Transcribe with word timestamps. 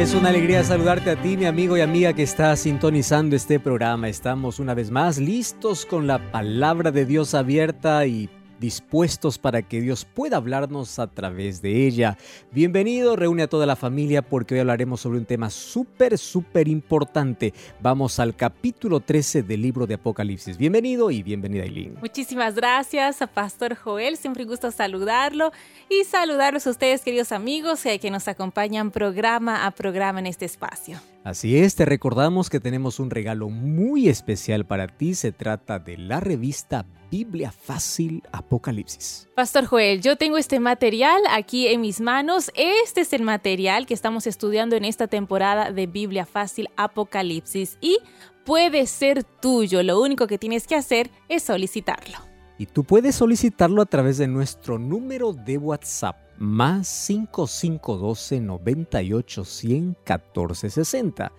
Es 0.00 0.14
una 0.14 0.30
alegría 0.30 0.64
saludarte 0.64 1.10
a 1.10 1.16
ti, 1.16 1.36
mi 1.36 1.44
amigo 1.44 1.76
y 1.76 1.82
amiga 1.82 2.14
que 2.14 2.22
está 2.22 2.56
sintonizando 2.56 3.36
este 3.36 3.60
programa. 3.60 4.08
Estamos 4.08 4.58
una 4.58 4.72
vez 4.72 4.90
más 4.90 5.18
listos 5.18 5.84
con 5.84 6.06
la 6.06 6.32
palabra 6.32 6.90
de 6.90 7.04
Dios 7.04 7.34
abierta 7.34 8.06
y 8.06 8.30
dispuestos 8.62 9.38
para 9.38 9.62
que 9.62 9.80
Dios 9.80 10.04
pueda 10.04 10.36
hablarnos 10.36 11.00
a 11.00 11.08
través 11.08 11.60
de 11.62 11.84
ella. 11.84 12.16
Bienvenido, 12.52 13.16
reúne 13.16 13.42
a 13.42 13.48
toda 13.48 13.66
la 13.66 13.74
familia 13.74 14.22
porque 14.22 14.54
hoy 14.54 14.60
hablaremos 14.60 15.00
sobre 15.00 15.18
un 15.18 15.26
tema 15.26 15.50
súper, 15.50 16.16
súper 16.16 16.68
importante. 16.68 17.52
Vamos 17.80 18.20
al 18.20 18.36
capítulo 18.36 19.00
13 19.00 19.42
del 19.42 19.62
libro 19.62 19.88
de 19.88 19.94
Apocalipsis. 19.94 20.56
Bienvenido 20.56 21.10
y 21.10 21.24
bienvenida, 21.24 21.64
Eileen. 21.64 21.96
Muchísimas 22.00 22.54
gracias 22.54 23.20
a 23.20 23.26
Pastor 23.26 23.74
Joel, 23.74 24.16
siempre 24.16 24.44
un 24.44 24.50
gusto 24.50 24.70
saludarlo 24.70 25.50
y 25.90 26.04
saludarlos 26.04 26.64
a 26.68 26.70
ustedes, 26.70 27.02
queridos 27.02 27.32
amigos, 27.32 27.82
que 28.00 28.10
nos 28.12 28.28
acompañan 28.28 28.92
programa 28.92 29.66
a 29.66 29.72
programa 29.72 30.20
en 30.20 30.26
este 30.26 30.44
espacio. 30.44 31.00
Así 31.24 31.56
es, 31.56 31.74
te 31.74 31.84
recordamos 31.84 32.48
que 32.48 32.60
tenemos 32.60 33.00
un 33.00 33.10
regalo 33.10 33.48
muy 33.48 34.08
especial 34.08 34.64
para 34.66 34.86
ti. 34.86 35.14
Se 35.14 35.32
trata 35.32 35.80
de 35.80 35.98
la 35.98 36.20
revista 36.20 36.86
Biblia 37.12 37.52
Fácil 37.52 38.22
Apocalipsis. 38.32 39.28
Pastor 39.34 39.66
Joel, 39.66 40.00
yo 40.00 40.16
tengo 40.16 40.38
este 40.38 40.60
material 40.60 41.20
aquí 41.28 41.68
en 41.68 41.82
mis 41.82 42.00
manos. 42.00 42.50
Este 42.54 43.02
es 43.02 43.12
el 43.12 43.20
material 43.20 43.84
que 43.84 43.92
estamos 43.92 44.26
estudiando 44.26 44.76
en 44.76 44.86
esta 44.86 45.08
temporada 45.08 45.72
de 45.72 45.86
Biblia 45.86 46.24
Fácil 46.24 46.70
Apocalipsis 46.74 47.76
y 47.82 47.98
puede 48.46 48.86
ser 48.86 49.24
tuyo. 49.24 49.82
Lo 49.82 50.00
único 50.00 50.26
que 50.26 50.38
tienes 50.38 50.66
que 50.66 50.74
hacer 50.74 51.10
es 51.28 51.42
solicitarlo. 51.42 52.16
Y 52.56 52.64
tú 52.64 52.82
puedes 52.82 53.16
solicitarlo 53.16 53.82
a 53.82 53.86
través 53.86 54.16
de 54.16 54.26
nuestro 54.26 54.78
número 54.78 55.34
de 55.34 55.58
WhatsApp 55.58 56.16
más 56.38 56.88
5512 56.88 58.40
98 58.40 59.44
100 59.44 59.96
14 60.02 60.70
60. 60.70 61.32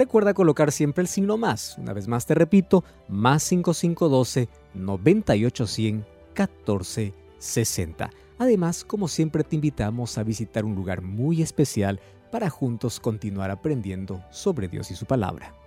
Recuerda 0.00 0.32
colocar 0.32 0.72
siempre 0.72 1.02
el 1.02 1.08
signo 1.08 1.36
más. 1.36 1.76
Una 1.76 1.92
vez 1.92 2.08
más 2.08 2.24
te 2.24 2.34
repito, 2.34 2.84
más 3.06 3.42
5512 3.42 4.48
98 4.72 5.66
100 5.66 6.06
14 6.32 7.12
60. 7.36 8.10
Además, 8.38 8.82
como 8.82 9.08
siempre 9.08 9.44
te 9.44 9.56
invitamos 9.56 10.16
a 10.16 10.22
visitar 10.22 10.64
un 10.64 10.74
lugar 10.74 11.02
muy 11.02 11.42
especial 11.42 12.00
para 12.32 12.48
juntos 12.48 12.98
continuar 12.98 13.50
aprendiendo 13.50 14.24
sobre 14.30 14.68
Dios 14.68 14.90
y 14.90 14.94
su 14.94 15.04
palabra. 15.04 15.59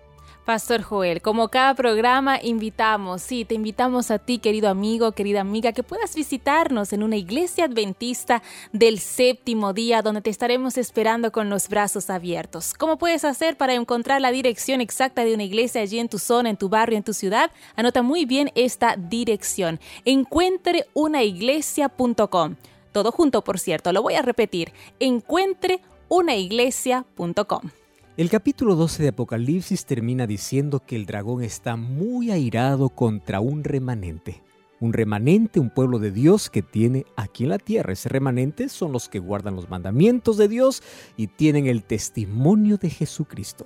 Pastor 0.45 0.81
Joel, 0.81 1.21
como 1.21 1.47
cada 1.47 1.73
programa 1.73 2.37
invitamos, 2.41 3.21
sí, 3.21 3.45
te 3.45 3.55
invitamos 3.55 4.11
a 4.11 4.19
ti, 4.19 4.39
querido 4.39 4.67
amigo, 4.67 5.13
querida 5.13 5.39
amiga, 5.39 5.71
que 5.71 5.83
puedas 5.83 6.13
visitarnos 6.15 6.91
en 6.91 7.01
una 7.01 7.15
iglesia 7.15 7.63
adventista 7.63 8.43
del 8.73 8.99
séptimo 8.99 9.71
día, 9.71 10.01
donde 10.01 10.19
te 10.21 10.29
estaremos 10.29 10.77
esperando 10.77 11.31
con 11.31 11.49
los 11.49 11.69
brazos 11.69 12.09
abiertos. 12.09 12.73
¿Cómo 12.73 12.97
puedes 12.97 13.23
hacer 13.23 13.55
para 13.55 13.73
encontrar 13.73 14.19
la 14.19 14.31
dirección 14.31 14.81
exacta 14.81 15.23
de 15.23 15.33
una 15.33 15.43
iglesia 15.43 15.81
allí 15.81 15.99
en 15.99 16.09
tu 16.09 16.19
zona, 16.19 16.49
en 16.49 16.57
tu 16.57 16.67
barrio, 16.67 16.97
en 16.97 17.03
tu 17.03 17.13
ciudad? 17.13 17.49
Anota 17.77 18.01
muy 18.01 18.25
bien 18.25 18.51
esta 18.55 18.97
dirección. 18.97 19.79
Encuentreunaiglesia.com. 20.03 22.55
Todo 22.91 23.13
junto, 23.13 23.45
por 23.45 23.59
cierto, 23.59 23.93
lo 23.93 24.01
voy 24.01 24.15
a 24.15 24.21
repetir. 24.21 24.73
Encuentreunaiglesia.com. 24.99 27.82
El 28.15 28.29
capítulo 28.29 28.75
12 28.75 29.01
de 29.01 29.09
Apocalipsis 29.09 29.87
termina 29.87 30.27
diciendo 30.27 30.79
que 30.85 30.95
el 30.95 31.07
dragón 31.07 31.41
está 31.41 31.77
muy 31.77 32.29
airado 32.29 32.89
contra 32.89 33.39
un 33.39 33.63
remanente. 33.63 34.43
Un 34.79 34.93
remanente, 34.93 35.59
un 35.59 35.71
pueblo 35.71 35.97
de 35.97 36.11
Dios 36.11 36.51
que 36.51 36.61
tiene 36.61 37.07
aquí 37.15 37.45
en 37.45 37.49
la 37.49 37.57
tierra. 37.57 37.91
Ese 37.91 38.09
remanente 38.09 38.69
son 38.69 38.91
los 38.91 39.09
que 39.09 39.17
guardan 39.17 39.55
los 39.55 39.67
mandamientos 39.67 40.37
de 40.37 40.47
Dios 40.47 40.83
y 41.17 41.25
tienen 41.25 41.65
el 41.65 41.83
testimonio 41.85 42.77
de 42.77 42.91
Jesucristo. 42.91 43.65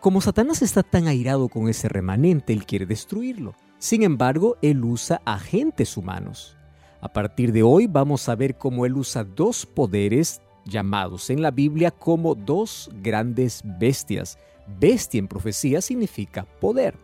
Como 0.00 0.20
Satanás 0.22 0.60
está 0.60 0.82
tan 0.82 1.06
airado 1.06 1.48
con 1.48 1.68
ese 1.68 1.88
remanente, 1.88 2.52
él 2.52 2.66
quiere 2.66 2.84
destruirlo. 2.84 3.54
Sin 3.78 4.02
embargo, 4.02 4.56
él 4.60 4.82
usa 4.82 5.22
agentes 5.24 5.96
humanos. 5.96 6.56
A 7.00 7.12
partir 7.12 7.52
de 7.52 7.62
hoy 7.62 7.86
vamos 7.86 8.28
a 8.28 8.34
ver 8.34 8.58
cómo 8.58 8.86
él 8.86 8.96
usa 8.96 9.22
dos 9.22 9.66
poderes 9.66 10.40
llamados 10.68 11.30
en 11.30 11.42
la 11.42 11.50
Biblia 11.50 11.90
como 11.90 12.34
dos 12.34 12.90
grandes 13.02 13.62
bestias. 13.64 14.38
Bestia 14.78 15.18
en 15.18 15.28
profecía 15.28 15.80
significa 15.80 16.44
poder. 16.60 16.94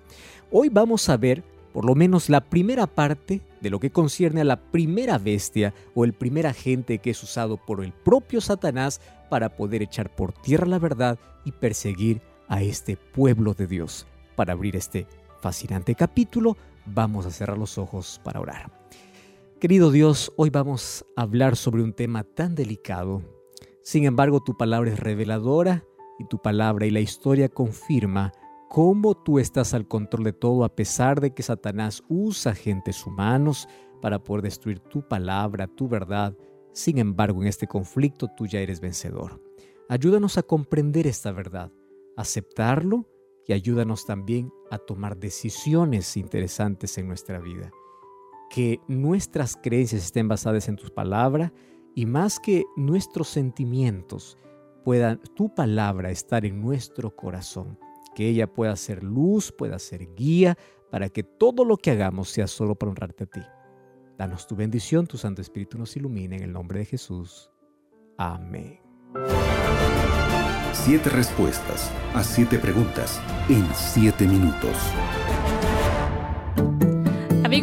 Hoy 0.50 0.68
vamos 0.68 1.08
a 1.08 1.16
ver 1.16 1.42
por 1.72 1.84
lo 1.84 1.96
menos 1.96 2.28
la 2.28 2.40
primera 2.40 2.86
parte 2.86 3.40
de 3.60 3.68
lo 3.68 3.80
que 3.80 3.90
concierne 3.90 4.42
a 4.42 4.44
la 4.44 4.60
primera 4.70 5.18
bestia 5.18 5.74
o 5.94 6.04
el 6.04 6.12
primer 6.12 6.46
agente 6.46 6.98
que 6.98 7.10
es 7.10 7.20
usado 7.20 7.56
por 7.56 7.82
el 7.84 7.92
propio 7.92 8.40
Satanás 8.40 9.00
para 9.28 9.56
poder 9.56 9.82
echar 9.82 10.14
por 10.14 10.32
tierra 10.32 10.68
la 10.68 10.78
verdad 10.78 11.18
y 11.44 11.50
perseguir 11.50 12.22
a 12.46 12.62
este 12.62 12.96
pueblo 12.96 13.54
de 13.54 13.66
Dios. 13.66 14.06
Para 14.36 14.52
abrir 14.52 14.76
este 14.76 15.08
fascinante 15.40 15.96
capítulo, 15.96 16.56
vamos 16.86 17.26
a 17.26 17.32
cerrar 17.32 17.58
los 17.58 17.76
ojos 17.76 18.20
para 18.22 18.40
orar. 18.40 18.70
Querido 19.58 19.90
Dios, 19.90 20.32
hoy 20.36 20.50
vamos 20.50 21.04
a 21.16 21.22
hablar 21.22 21.56
sobre 21.56 21.82
un 21.82 21.92
tema 21.92 22.22
tan 22.22 22.54
delicado 22.54 23.22
sin 23.84 24.04
embargo, 24.04 24.40
tu 24.40 24.56
palabra 24.56 24.90
es 24.90 24.98
reveladora 24.98 25.84
y 26.18 26.24
tu 26.24 26.40
palabra 26.40 26.86
y 26.86 26.90
la 26.90 27.00
historia 27.00 27.50
confirma 27.50 28.32
cómo 28.70 29.14
tú 29.14 29.38
estás 29.38 29.74
al 29.74 29.86
control 29.86 30.24
de 30.24 30.32
todo 30.32 30.64
a 30.64 30.74
pesar 30.74 31.20
de 31.20 31.34
que 31.34 31.42
Satanás 31.42 32.02
usa 32.08 32.52
agentes 32.52 33.06
humanos 33.06 33.68
para 34.00 34.24
poder 34.24 34.42
destruir 34.42 34.80
tu 34.80 35.06
palabra, 35.06 35.66
tu 35.66 35.86
verdad. 35.86 36.34
Sin 36.72 36.96
embargo, 36.96 37.42
en 37.42 37.48
este 37.48 37.66
conflicto 37.66 38.26
tú 38.34 38.46
ya 38.46 38.60
eres 38.60 38.80
vencedor. 38.80 39.42
Ayúdanos 39.90 40.38
a 40.38 40.42
comprender 40.42 41.06
esta 41.06 41.30
verdad, 41.30 41.70
aceptarlo 42.16 43.06
y 43.46 43.52
ayúdanos 43.52 44.06
también 44.06 44.50
a 44.70 44.78
tomar 44.78 45.18
decisiones 45.18 46.16
interesantes 46.16 46.96
en 46.96 47.06
nuestra 47.06 47.38
vida. 47.38 47.70
Que 48.48 48.80
nuestras 48.88 49.56
creencias 49.56 50.04
estén 50.04 50.26
basadas 50.26 50.68
en 50.68 50.76
tu 50.76 50.88
palabra 50.88 51.52
y 51.94 52.06
más 52.06 52.40
que 52.40 52.64
nuestros 52.76 53.28
sentimientos, 53.28 54.36
pueda 54.84 55.16
tu 55.16 55.54
palabra 55.54 56.10
estar 56.10 56.44
en 56.44 56.60
nuestro 56.60 57.14
corazón, 57.14 57.78
que 58.14 58.28
ella 58.28 58.46
pueda 58.46 58.76
ser 58.76 59.02
luz, 59.02 59.52
pueda 59.52 59.78
ser 59.78 60.14
guía, 60.14 60.56
para 60.90 61.08
que 61.08 61.22
todo 61.24 61.64
lo 61.64 61.76
que 61.76 61.90
hagamos 61.90 62.30
sea 62.30 62.46
solo 62.46 62.76
para 62.76 62.90
honrarte 62.90 63.24
a 63.24 63.26
ti. 63.26 63.40
Danos 64.16 64.46
tu 64.46 64.54
bendición, 64.54 65.06
tu 65.06 65.16
Santo 65.16 65.42
Espíritu 65.42 65.76
nos 65.76 65.96
ilumine 65.96 66.36
en 66.36 66.42
el 66.44 66.52
nombre 66.52 66.78
de 66.78 66.84
Jesús. 66.84 67.50
Amén. 68.16 68.80
Siete 70.72 71.08
respuestas 71.10 71.90
a 72.14 72.22
siete 72.22 72.58
preguntas 72.58 73.20
en 73.48 73.66
siete 73.74 74.26
minutos. 74.26 74.76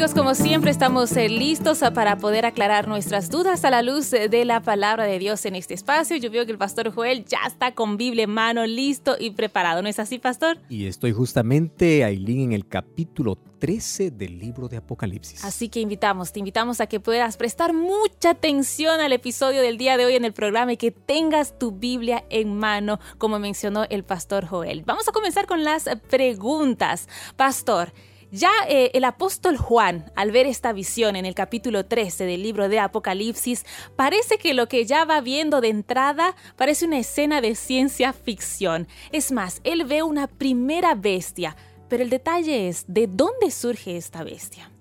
Amigos, 0.01 0.17
como 0.17 0.33
siempre 0.33 0.71
estamos 0.71 1.15
eh, 1.15 1.29
listos 1.29 1.83
para 1.93 2.17
poder 2.17 2.47
aclarar 2.47 2.87
nuestras 2.87 3.29
dudas 3.29 3.63
a 3.65 3.69
la 3.69 3.83
luz 3.83 4.09
de 4.09 4.45
la 4.45 4.59
palabra 4.59 5.03
de 5.03 5.19
Dios 5.19 5.45
en 5.45 5.53
este 5.53 5.75
espacio. 5.75 6.17
Yo 6.17 6.31
veo 6.31 6.43
que 6.43 6.51
el 6.51 6.57
pastor 6.57 6.91
Joel 6.91 7.23
ya 7.25 7.41
está 7.45 7.75
con 7.75 7.97
Biblia 7.97 8.23
en 8.23 8.31
mano, 8.31 8.65
listo 8.65 9.15
y 9.19 9.29
preparado. 9.29 9.83
¿No 9.83 9.89
es 9.89 9.99
así, 9.99 10.17
pastor? 10.17 10.57
Y 10.69 10.87
estoy 10.87 11.11
justamente, 11.11 12.03
Aileen, 12.03 12.45
en 12.45 12.53
el 12.53 12.67
capítulo 12.67 13.37
13 13.59 14.09
del 14.09 14.39
libro 14.39 14.67
de 14.67 14.77
Apocalipsis. 14.77 15.45
Así 15.45 15.69
que 15.69 15.81
invitamos, 15.81 16.33
te 16.33 16.39
invitamos 16.39 16.81
a 16.81 16.87
que 16.87 16.99
puedas 16.99 17.37
prestar 17.37 17.71
mucha 17.71 18.31
atención 18.31 19.01
al 19.01 19.13
episodio 19.13 19.61
del 19.61 19.77
día 19.77 19.97
de 19.97 20.05
hoy 20.07 20.15
en 20.15 20.25
el 20.25 20.33
programa 20.33 20.73
y 20.73 20.77
que 20.77 20.89
tengas 20.89 21.59
tu 21.59 21.73
Biblia 21.73 22.25
en 22.31 22.57
mano, 22.57 22.99
como 23.19 23.37
mencionó 23.37 23.85
el 23.91 24.03
pastor 24.03 24.47
Joel. 24.47 24.81
Vamos 24.83 25.07
a 25.07 25.11
comenzar 25.11 25.45
con 25.45 25.63
las 25.63 25.87
preguntas. 26.09 27.07
Pastor, 27.35 27.93
ya 28.31 28.51
eh, 28.69 28.91
el 28.93 29.03
apóstol 29.03 29.57
Juan, 29.57 30.05
al 30.15 30.31
ver 30.31 30.45
esta 30.45 30.71
visión 30.71 31.15
en 31.15 31.25
el 31.25 31.35
capítulo 31.35 31.85
13 31.85 32.25
del 32.25 32.43
libro 32.43 32.69
de 32.69 32.79
Apocalipsis, 32.79 33.65
parece 33.95 34.37
que 34.37 34.53
lo 34.53 34.67
que 34.67 34.85
ya 34.85 35.03
va 35.03 35.19
viendo 35.21 35.59
de 35.59 35.67
entrada 35.67 36.35
parece 36.55 36.85
una 36.85 36.99
escena 36.99 37.41
de 37.41 37.55
ciencia 37.55 38.13
ficción. 38.13 38.87
Es 39.11 39.31
más, 39.31 39.59
él 39.65 39.83
ve 39.83 40.01
una 40.01 40.27
primera 40.27 40.95
bestia, 40.95 41.57
pero 41.89 42.03
el 42.03 42.09
detalle 42.09 42.69
es, 42.69 42.85
¿de 42.87 43.07
dónde 43.07 43.51
surge 43.51 43.97
esta 43.97 44.23
bestia? 44.23 44.71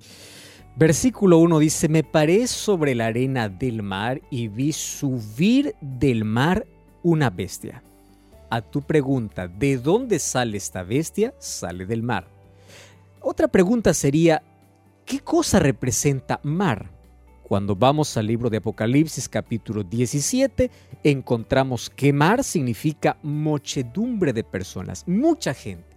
Versículo 0.77 1.39
1 1.39 1.59
dice, 1.59 1.89
me 1.89 2.05
paré 2.05 2.47
sobre 2.47 2.95
la 2.95 3.07
arena 3.07 3.49
del 3.49 3.83
mar 3.83 4.21
y 4.31 4.47
vi 4.47 4.73
subir 4.73 5.75
del 5.81 6.25
mar 6.25 6.67
una 7.03 7.31
bestia. 7.31 7.83
A 8.49 8.61
tu 8.61 8.83
pregunta, 8.83 9.49
¿de 9.49 9.77
dónde 9.77 10.21
sale 10.21 10.57
esta 10.57 10.85
bestia? 10.85 11.35
Sale 11.39 11.85
del 11.85 12.03
mar. 12.03 12.40
Otra 13.21 13.49
pregunta 13.49 13.93
sería, 13.93 14.43
¿Qué 15.05 15.21
cosa 15.21 15.59
representa 15.59 16.41
mar? 16.43 16.91
Cuando 17.43 17.75
vamos 17.75 18.17
al 18.17 18.29
libro 18.29 18.49
de 18.49 18.59
Apocalipsis 18.59 19.29
capítulo 19.29 19.83
17, 19.83 20.71
encontramos 21.03 21.91
que 21.91 22.13
mar 22.13 22.45
significa 22.45 23.19
muchedumbre 23.23 24.33
de 24.33 24.45
personas, 24.45 25.07
mucha 25.09 25.53
gente. 25.53 25.97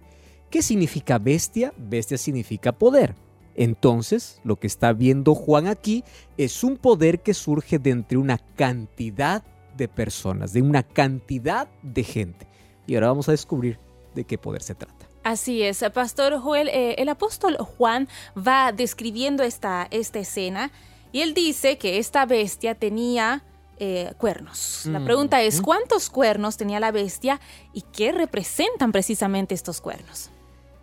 ¿Qué 0.49 0.61
significa 0.61 1.19
bestia? 1.19 1.73
Bestia 1.77 2.17
significa 2.17 2.71
poder. 2.71 3.15
Entonces, 3.55 4.41
lo 4.43 4.55
que 4.55 4.67
está 4.67 4.91
viendo 4.91 5.35
Juan 5.35 5.67
aquí 5.67 6.03
es 6.37 6.63
un 6.63 6.75
poder 6.75 7.21
que 7.21 7.35
surge 7.35 7.77
de 7.77 7.91
entre 7.91 8.17
una 8.17 8.39
cantidad 8.55 9.43
de 9.77 9.87
personas, 9.87 10.53
de 10.53 10.61
una 10.63 10.83
cantidad 10.83 11.69
de 11.83 12.03
gente. 12.03 12.47
Y 12.87 12.95
ahora 12.95 13.09
vamos 13.09 13.29
a 13.29 13.33
descubrir 13.33 13.79
de 14.15 14.25
qué 14.25 14.37
poder 14.37 14.63
se 14.63 14.75
trata. 14.75 15.02
Así 15.23 15.63
es, 15.63 15.83
Pastor 15.93 16.39
Joel, 16.39 16.67
eh, 16.67 16.95
el 16.97 17.07
apóstol 17.07 17.55
Juan 17.57 18.09
va 18.35 18.73
describiendo 18.73 19.43
esta, 19.43 19.87
esta 19.89 20.19
escena 20.19 20.71
y 21.13 21.21
él 21.21 21.33
dice 21.33 21.77
que 21.77 21.97
esta 21.97 22.25
bestia 22.25 22.75
tenía 22.75 23.43
eh, 23.77 24.13
cuernos. 24.17 24.83
La 24.85 24.99
mm, 24.99 25.05
pregunta 25.05 25.41
es, 25.41 25.61
¿cuántos 25.61 26.09
cuernos 26.09 26.57
tenía 26.57 26.79
la 26.79 26.91
bestia 26.91 27.39
y 27.73 27.83
qué 27.93 28.11
representan 28.11 28.91
precisamente 28.91 29.55
estos 29.55 29.79
cuernos? 29.79 30.29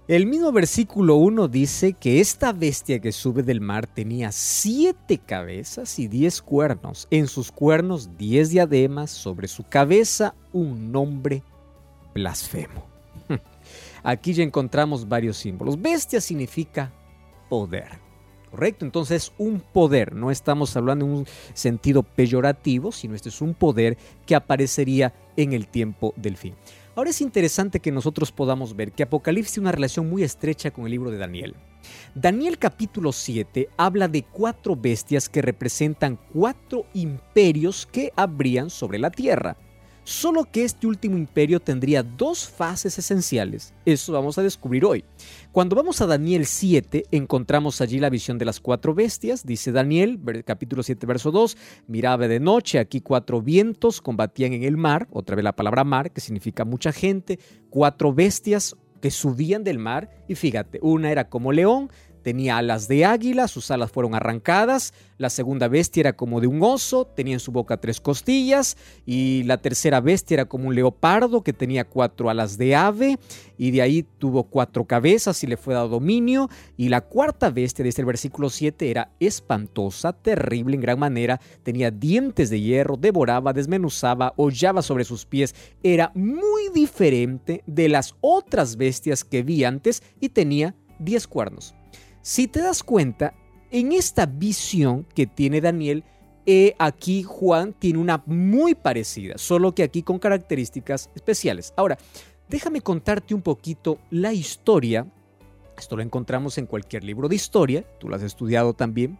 El 0.09 0.27
mismo 0.27 0.51
versículo 0.51 1.15
1 1.17 1.47
dice 1.47 1.93
que 1.93 2.21
esta 2.21 2.53
bestia 2.53 2.99
que 2.99 3.13
sube 3.13 3.45
del 3.45 3.61
mar 3.61 3.87
tenía 3.87 4.33
siete 4.33 5.19
cabezas 5.19 5.99
y 6.01 6.09
diez 6.09 6.43
cuernos. 6.43 7.07
En 7.13 7.29
sus 7.29 7.53
cuernos 7.53 8.17
diez 8.17 8.51
diademas, 8.51 9.11
sobre 9.13 9.47
su 9.47 9.63
cabeza 9.63 10.35
un 10.53 10.91
nombre 10.91 11.45
blasfemo. 12.13 12.90
Aquí 14.03 14.33
ya 14.33 14.43
encontramos 14.43 15.09
varios 15.09 15.37
símbolos. 15.37 15.81
Bestia 15.81 16.21
significa 16.21 16.93
poder. 17.49 18.11
¿correcto? 18.51 18.85
Entonces 18.85 19.33
un 19.39 19.61
poder, 19.61 20.15
no 20.15 20.31
estamos 20.31 20.77
hablando 20.77 21.05
en 21.05 21.13
un 21.13 21.27
sentido 21.55 22.03
peyorativo, 22.03 22.93
sino 22.93 23.15
este 23.15 23.29
es 23.29 23.41
un 23.41 23.55
poder 23.55 23.97
que 24.27 24.35
aparecería 24.35 25.15
en 25.37 25.53
el 25.53 25.69
tiempo 25.69 26.13
del 26.17 26.37
fin. 26.37 26.55
Ahora 26.97 27.11
es 27.11 27.21
interesante 27.21 27.81
que 27.81 27.93
nosotros 27.93 28.33
podamos 28.33 28.75
ver 28.75 28.93
que 28.93 29.05
Apocalipsis 29.05 29.55
tiene 29.55 29.67
una 29.67 29.73
relación 29.73 30.11
muy 30.11 30.25
estrecha 30.25 30.71
con 30.71 30.85
el 30.85 30.91
libro 30.91 31.11
de 31.11 31.19
Daniel. 31.19 31.55
Daniel 32.15 32.59
capítulo 32.59 33.13
7 33.13 33.71
habla 33.77 34.09
de 34.09 34.25
cuatro 34.25 34.77
bestias 34.77 35.29
que 35.29 35.41
representan 35.41 36.19
cuatro 36.33 36.85
imperios 36.93 37.87
que 37.87 38.13
habrían 38.17 38.69
sobre 38.69 38.99
la 38.99 39.11
tierra. 39.11 39.57
Solo 40.11 40.45
que 40.45 40.65
este 40.65 40.89
último 40.89 41.17
imperio 41.17 41.61
tendría 41.61 42.03
dos 42.03 42.49
fases 42.49 42.99
esenciales. 42.99 43.73
Eso 43.87 44.13
vamos 44.13 44.39
a 44.39 44.43
descubrir 44.43 44.85
hoy. 44.85 45.05
Cuando 45.53 45.77
vamos 45.77 46.01
a 46.01 46.07
Daniel 46.09 46.47
7, 46.47 47.05
encontramos 47.13 47.81
allí 47.81 48.01
la 48.01 48.11
visión 48.11 48.37
de 48.37 48.45
las 48.45 48.59
cuatro 48.59 48.93
bestias. 48.93 49.47
Dice 49.47 49.71
Daniel, 49.71 50.19
capítulo 50.45 50.83
7, 50.83 51.07
verso 51.07 51.31
2, 51.31 51.57
miraba 51.87 52.27
de 52.27 52.41
noche, 52.41 52.81
aquí 52.81 53.01
cuatro 53.01 53.41
vientos 53.41 54.01
combatían 54.01 54.53
en 54.53 54.65
el 54.65 54.77
mar, 54.77 55.07
otra 55.13 55.37
vez 55.37 55.45
la 55.45 55.55
palabra 55.55 55.85
mar, 55.85 56.11
que 56.11 56.21
significa 56.21 56.65
mucha 56.65 56.91
gente, 56.91 57.39
cuatro 57.71 58.13
bestias 58.13 58.75
que 59.01 59.13
subían 59.13 59.63
del 59.63 59.79
mar, 59.79 60.11
y 60.27 60.35
fíjate, 60.35 60.81
una 60.83 61.13
era 61.13 61.29
como 61.29 61.53
león, 61.53 61.89
Tenía 62.23 62.59
alas 62.59 62.89
de 62.89 63.05
águila, 63.05 63.49
sus 63.49 63.71
alas 63.71 63.91
fueron 63.91 64.15
arrancadas. 64.15 64.93
La 65.19 65.31
segunda 65.31 65.69
bestia 65.69 66.01
era 66.01 66.13
como 66.15 66.41
de 66.41 66.47
un 66.47 66.63
oso, 66.63 67.05
tenía 67.05 67.35
en 67.35 67.41
su 67.41 67.53
boca 67.53 67.77
tres 67.77 68.01
costillas. 68.01 68.77
Y 69.07 69.43
la 69.45 69.59
tercera 69.59 70.01
bestia 70.01 70.37
era 70.37 70.45
como 70.47 70.69
un 70.69 70.75
leopardo 70.75 71.43
que 71.43 71.53
tenía 71.53 71.85
cuatro 71.85 72.31
alas 72.31 72.59
de 72.59 72.75
ave. 72.75 73.19
Y 73.59 73.71
de 73.71 73.83
ahí 73.83 74.03
tuvo 74.19 74.45
cuatro 74.45 74.85
cabezas 74.87 75.43
y 75.45 75.47
le 75.47 75.57
fue 75.57 75.75
dado 75.75 75.89
dominio. 75.89 76.49
Y 76.77 76.89
la 76.89 77.03
cuarta 77.03 77.51
bestia, 77.51 77.85
desde 77.85 78.03
el 78.03 78.07
versículo 78.07 78.51
7, 78.51 78.91
era 78.91 79.11
espantosa, 79.21 80.13
terrible 80.13 80.77
en 80.77 80.81
gran 80.81 80.99
manera. 80.99 81.41
Tenía 81.63 81.91
dientes 81.91 82.51
de 82.51 82.61
hierro, 82.61 82.97
devoraba, 82.97 83.53
desmenuzaba, 83.53 84.33
hollaba 84.37 84.83
sobre 84.83 85.05
sus 85.05 85.27
pies. 85.27 85.55
Era 85.83 86.13
muy 86.15 86.71
diferente 86.75 87.63
de 87.67 87.89
las 87.89 88.15
otras 88.21 88.77
bestias 88.77 89.25
que 89.25 89.43
vi 89.43 89.65
antes 89.65 90.03
y 90.21 90.31
tenía 90.31 90.75
diez 90.99 91.27
cuernos. 91.27 91.75
Si 92.23 92.49
te 92.49 92.61
das 92.61 92.83
cuenta, 92.83 93.35
en 93.71 93.93
esta 93.93 94.27
visión 94.27 95.07
que 95.15 95.27
tiene 95.27 95.61
Daniel, 95.61 96.05
eh, 96.45 96.75
aquí 96.79 97.23
Juan 97.23 97.73
tiene 97.73 97.99
una 97.99 98.23
muy 98.27 98.75
parecida, 98.75 99.39
solo 99.39 99.75
que 99.75 99.83
aquí 99.83 100.03
con 100.03 100.19
características 100.19 101.09
especiales. 101.15 101.73
Ahora, 101.77 101.97
déjame 102.49 102.83
contarte 102.83 103.35
un 103.35 103.41
poquito 103.41 103.99
la 104.11 104.33
historia. 104.33 105.07
Esto 105.79 105.97
lo 105.97 106.03
encontramos 106.03 106.59
en 106.59 106.67
cualquier 106.67 107.05
libro 107.05 107.29
de 107.29 107.37
historia, 107.37 107.85
tú 107.99 108.09
lo 108.09 108.17
has 108.17 108.23
estudiado 108.23 108.75
también. 108.75 109.19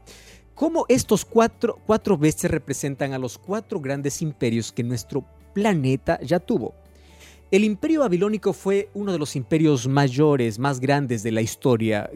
Cómo 0.55 0.85
estos 0.89 1.25
cuatro, 1.25 1.79
cuatro 1.87 2.19
bestias 2.19 2.53
representan 2.53 3.15
a 3.15 3.19
los 3.19 3.39
cuatro 3.39 3.81
grandes 3.81 4.21
imperios 4.21 4.73
que 4.73 4.83
nuestro 4.83 5.25
planeta 5.55 6.21
ya 6.21 6.39
tuvo. 6.39 6.75
El 7.51 7.65
imperio 7.65 8.01
babilónico 8.01 8.53
fue 8.53 8.91
uno 8.95 9.11
de 9.11 9.19
los 9.19 9.35
imperios 9.35 9.89
mayores, 9.89 10.61
más 10.61 10.79
grandes 10.79 11.25
de 11.25 11.33
la 11.33 11.41
historia. 11.41 12.09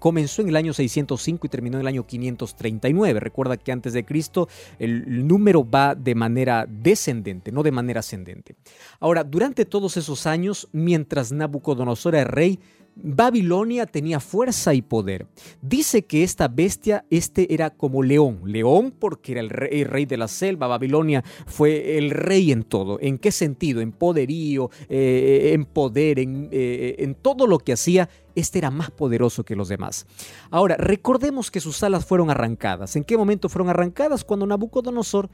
comenzó 0.00 0.42
en 0.42 0.48
el 0.48 0.56
año 0.56 0.72
605 0.72 1.46
y 1.46 1.48
terminó 1.48 1.76
en 1.76 1.82
el 1.82 1.86
año 1.86 2.04
539. 2.04 3.20
Recuerda 3.20 3.56
que 3.56 3.70
antes 3.70 3.92
de 3.92 4.04
Cristo 4.04 4.48
el 4.80 5.28
número 5.28 5.64
va 5.64 5.94
de 5.94 6.16
manera 6.16 6.66
descendente, 6.68 7.52
no 7.52 7.62
de 7.62 7.70
manera 7.70 8.00
ascendente. 8.00 8.56
Ahora, 8.98 9.22
durante 9.22 9.64
todos 9.64 9.96
esos 9.96 10.26
años, 10.26 10.68
mientras 10.72 11.30
Nabucodonosor 11.30 12.16
era 12.16 12.24
rey, 12.24 12.58
Babilonia 13.02 13.86
tenía 13.86 14.20
fuerza 14.20 14.74
y 14.74 14.82
poder. 14.82 15.26
Dice 15.62 16.04
que 16.04 16.22
esta 16.22 16.48
bestia, 16.48 17.04
este 17.10 17.52
era 17.52 17.70
como 17.70 18.02
león. 18.02 18.40
León 18.44 18.94
porque 18.98 19.32
era 19.32 19.40
el 19.40 19.50
rey, 19.50 20.06
de 20.06 20.16
la 20.16 20.28
selva. 20.28 20.66
Babilonia 20.66 21.24
fue 21.46 21.98
el 21.98 22.10
rey 22.10 22.52
en 22.52 22.62
todo. 22.62 22.98
¿En 23.00 23.18
qué 23.18 23.32
sentido? 23.32 23.80
En 23.80 23.92
poderío, 23.92 24.70
eh, 24.88 25.52
en 25.54 25.64
poder, 25.64 26.18
en, 26.18 26.48
eh, 26.52 26.96
en 26.98 27.14
todo 27.14 27.46
lo 27.46 27.58
que 27.58 27.72
hacía. 27.72 28.08
Este 28.34 28.58
era 28.58 28.70
más 28.70 28.90
poderoso 28.90 29.44
que 29.44 29.56
los 29.56 29.68
demás. 29.68 30.06
Ahora, 30.50 30.76
recordemos 30.76 31.50
que 31.50 31.60
sus 31.60 31.82
alas 31.82 32.04
fueron 32.06 32.30
arrancadas. 32.30 32.96
¿En 32.96 33.04
qué 33.04 33.16
momento 33.16 33.48
fueron 33.48 33.68
arrancadas? 33.68 34.24
Cuando 34.24 34.46
Nabucodonosor 34.46 35.28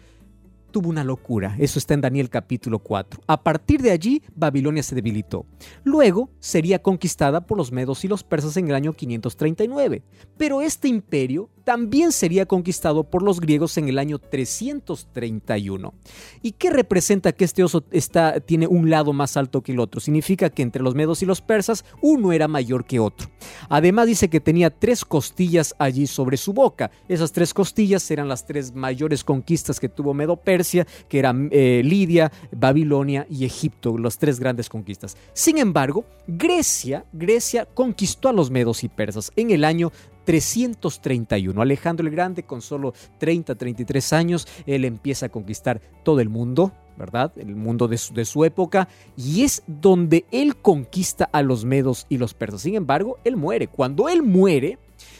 tuvo 0.77 0.91
una 0.91 1.05
locura. 1.05 1.57
Eso 1.59 1.79
está 1.79 1.95
en 1.95 2.03
Daniel 2.03 2.29
capítulo 2.29 2.81
4. 2.81 3.23
A 3.27 3.43
partir 3.43 3.81
de 3.81 3.93
allí, 3.93 4.21
Babilonia 4.35 4.83
se 4.83 4.95
debilitó. 4.95 5.47
Luego 5.85 6.29
sería 6.39 6.83
conquistada 6.83 7.47
por 7.47 7.57
los 7.57 7.73
medos 7.73 8.05
y 8.05 8.09
los 8.09 8.23
persas 8.23 8.59
en 8.59 8.69
el 8.69 8.75
año 8.75 8.93
539. 8.93 10.03
Pero 10.37 10.61
este 10.61 10.89
imperio 10.89 11.49
también 11.67 12.13
sería 12.13 12.47
conquistado 12.47 13.03
por 13.03 13.25
los 13.25 13.41
griegos 13.41 13.77
en 13.77 13.89
el 13.89 13.99
año 13.99 14.21
331. 14.21 15.95
¿Y 16.41 16.53
qué 16.53 16.71
representa 16.71 17.33
que 17.33 17.45
este 17.45 17.65
oso 17.65 17.83
está, 17.91 18.39
tiene 18.39 18.69
un 18.69 18.89
lado 18.89 19.13
más 19.13 19.37
alto 19.37 19.63
que 19.63 19.73
el 19.73 19.81
otro? 19.81 20.01
Significa 20.01 20.49
que 20.49 20.63
entre 20.63 20.81
los 20.81 20.95
medos 20.95 21.23
y 21.23 21.27
los 21.27 21.41
persas 21.41 21.85
uno 22.01 22.31
era 22.33 22.47
mayor 22.47 22.85
que 22.85 23.01
otro. 23.01 23.29
Además 23.69 24.07
dice 24.07 24.31
que 24.31 24.39
tenía 24.39 24.71
tres 24.71 25.05
costillas 25.05 25.75
allí 25.81 26.07
sobre 26.07 26.37
su 26.37 26.53
boca. 26.53 26.93
Esas 27.09 27.33
tres 27.33 27.53
costillas 27.53 28.09
eran 28.13 28.29
las 28.29 28.47
tres 28.47 28.73
mayores 28.73 29.25
conquistas 29.25 29.81
que 29.81 29.89
tuvo 29.89 30.15
Medo-Persia, 30.15 30.87
que 31.09 31.19
eran 31.19 31.49
eh, 31.51 31.83
Lidia, 31.85 32.31
Babilonia 32.53 33.27
y 33.29 33.45
Egipto, 33.45 33.99
las 33.99 34.19
tres 34.19 34.39
grandes 34.39 34.69
conquistas. 34.69 35.17
Sin 35.33 35.59
embargo, 35.59 36.05
Grecia, 36.29 37.07
Grecia 37.13 37.67
conquistó 37.67 38.29
a 38.29 38.33
los 38.33 38.53
medos 38.53 38.85
y 38.85 38.89
persas 38.89 39.33
en 39.35 39.51
el 39.51 39.65
año 39.65 39.91
331. 40.27 41.63
Alejandro 41.63 42.07
el 42.07 42.13
Grande, 42.13 42.43
con 42.43 42.61
solo 42.61 42.93
30, 43.19 43.55
33 43.55 44.13
años, 44.13 44.47
él 44.67 44.85
empieza 44.85 45.27
a 45.27 45.29
conquistar 45.31 45.81
todo 46.03 46.21
el 46.21 46.29
mundo, 46.29 46.73
¿verdad? 46.99 47.33
El 47.37 47.57
mundo 47.57 47.89
de 47.89 47.97
su, 47.97 48.13
de 48.13 48.27
su, 48.27 48.45
época, 48.45 48.89
y 49.17 49.45
es 49.45 49.63
donde 49.67 50.27
él 50.33 50.57
conquista 50.57 51.31
a 51.33 51.43
los 51.43 51.65
medos 51.65 52.05
y 52.11 52.19
los 52.19 52.35
persas. 52.35 52.61
Sin 52.61 52.75
embargo, 52.75 53.19
él 53.25 53.37
muere. 53.37 53.69
Cuando 53.69 54.09
él 54.09 54.23
muere, 54.23 54.79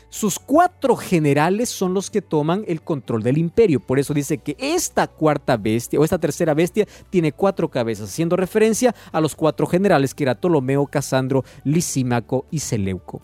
sus 0.09 0.39
cuatro 0.39 0.97
generales 0.97 1.69
son 1.69 1.93
los 1.93 2.11
que 2.11 2.23
toman 2.23 2.65
el 2.69 2.81
control 2.81 3.23
del 3.23 3.39
imperio. 3.39 3.81
Por 3.81 3.99
eso 3.99 4.15
dice 4.15 4.39
que 4.39 4.57
esta 4.59 5.09
cuarta 5.09 5.57
bestia 5.57 5.99
o 5.99 6.05
esta 6.05 6.19
tercera 6.19 6.55
bestia 6.55 6.87
tiene 7.11 7.33
cuatro 7.33 7.69
cabezas, 7.69 8.09
haciendo 8.09 8.37
referencia 8.37 8.95
a 9.13 9.21
los 9.21 9.35
cuatro 9.35 9.67
generales 9.67 10.15
que 10.15 10.25
era 10.25 10.37
Ptolomeo, 10.37 10.87
Casandro, 10.87 11.45
Lisímaco 11.65 12.47
y 12.51 12.61
Seleuco. 12.61 13.21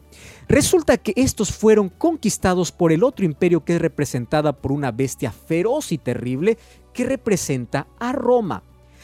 Resulta 0.49 0.99
que 0.99 1.13
estos 1.17 1.53
fueron 1.53 1.89
conquistados 1.89 2.73
por 2.73 2.93
el 2.93 3.05
otro 3.05 3.25
imperio 3.25 3.65
que 3.65 3.77
es 3.77 3.81
representada 3.81 4.53
por 4.53 4.73
una 4.73 4.91
bestia 4.91 5.33
feroz 5.33 5.93
y 5.93 5.99
terrible 5.99 6.59
que 6.93 7.07
representa 7.07 7.87
a 7.99 8.13
Roma. 8.13 8.63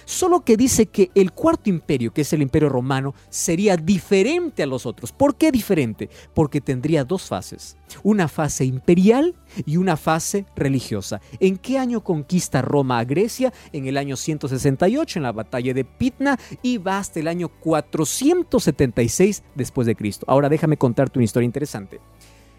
Solo 0.08 0.40
que 0.40 0.56
dice 0.56 0.86
que 0.86 1.10
el 1.14 1.32
cuarto 1.32 1.68
imperio, 1.68 2.14
que 2.14 2.22
es 2.22 2.32
el 2.32 2.40
imperio 2.40 2.70
romano, 2.70 3.14
sería 3.28 3.76
diferente 3.76 4.62
a 4.62 4.66
los 4.66 4.86
otros. 4.86 5.12
¿Por 5.12 5.36
qué 5.36 5.52
diferente? 5.52 6.08
Porque 6.32 6.62
tendría 6.62 7.04
dos 7.04 7.28
fases. 7.28 7.76
Una 8.02 8.26
fase 8.26 8.64
imperial 8.64 9.34
y 9.66 9.76
una 9.76 9.98
fase 9.98 10.46
religiosa. 10.56 11.20
¿En 11.40 11.58
qué 11.58 11.76
año 11.76 12.02
conquista 12.02 12.62
Roma 12.62 13.00
a 13.00 13.04
Grecia? 13.04 13.52
En 13.70 13.86
el 13.86 13.98
año 13.98 14.16
168, 14.16 15.18
en 15.18 15.24
la 15.24 15.32
batalla 15.32 15.74
de 15.74 15.84
Pitna, 15.84 16.38
y 16.62 16.78
va 16.78 16.96
hasta 16.96 17.20
el 17.20 17.28
año 17.28 17.50
476 17.50 19.42
después 19.56 19.86
de 19.86 19.94
Cristo. 19.94 20.24
Ahora 20.26 20.48
déjame 20.48 20.78
contarte 20.78 21.18
una 21.18 21.26
historia 21.26 21.44
interesante. 21.44 22.00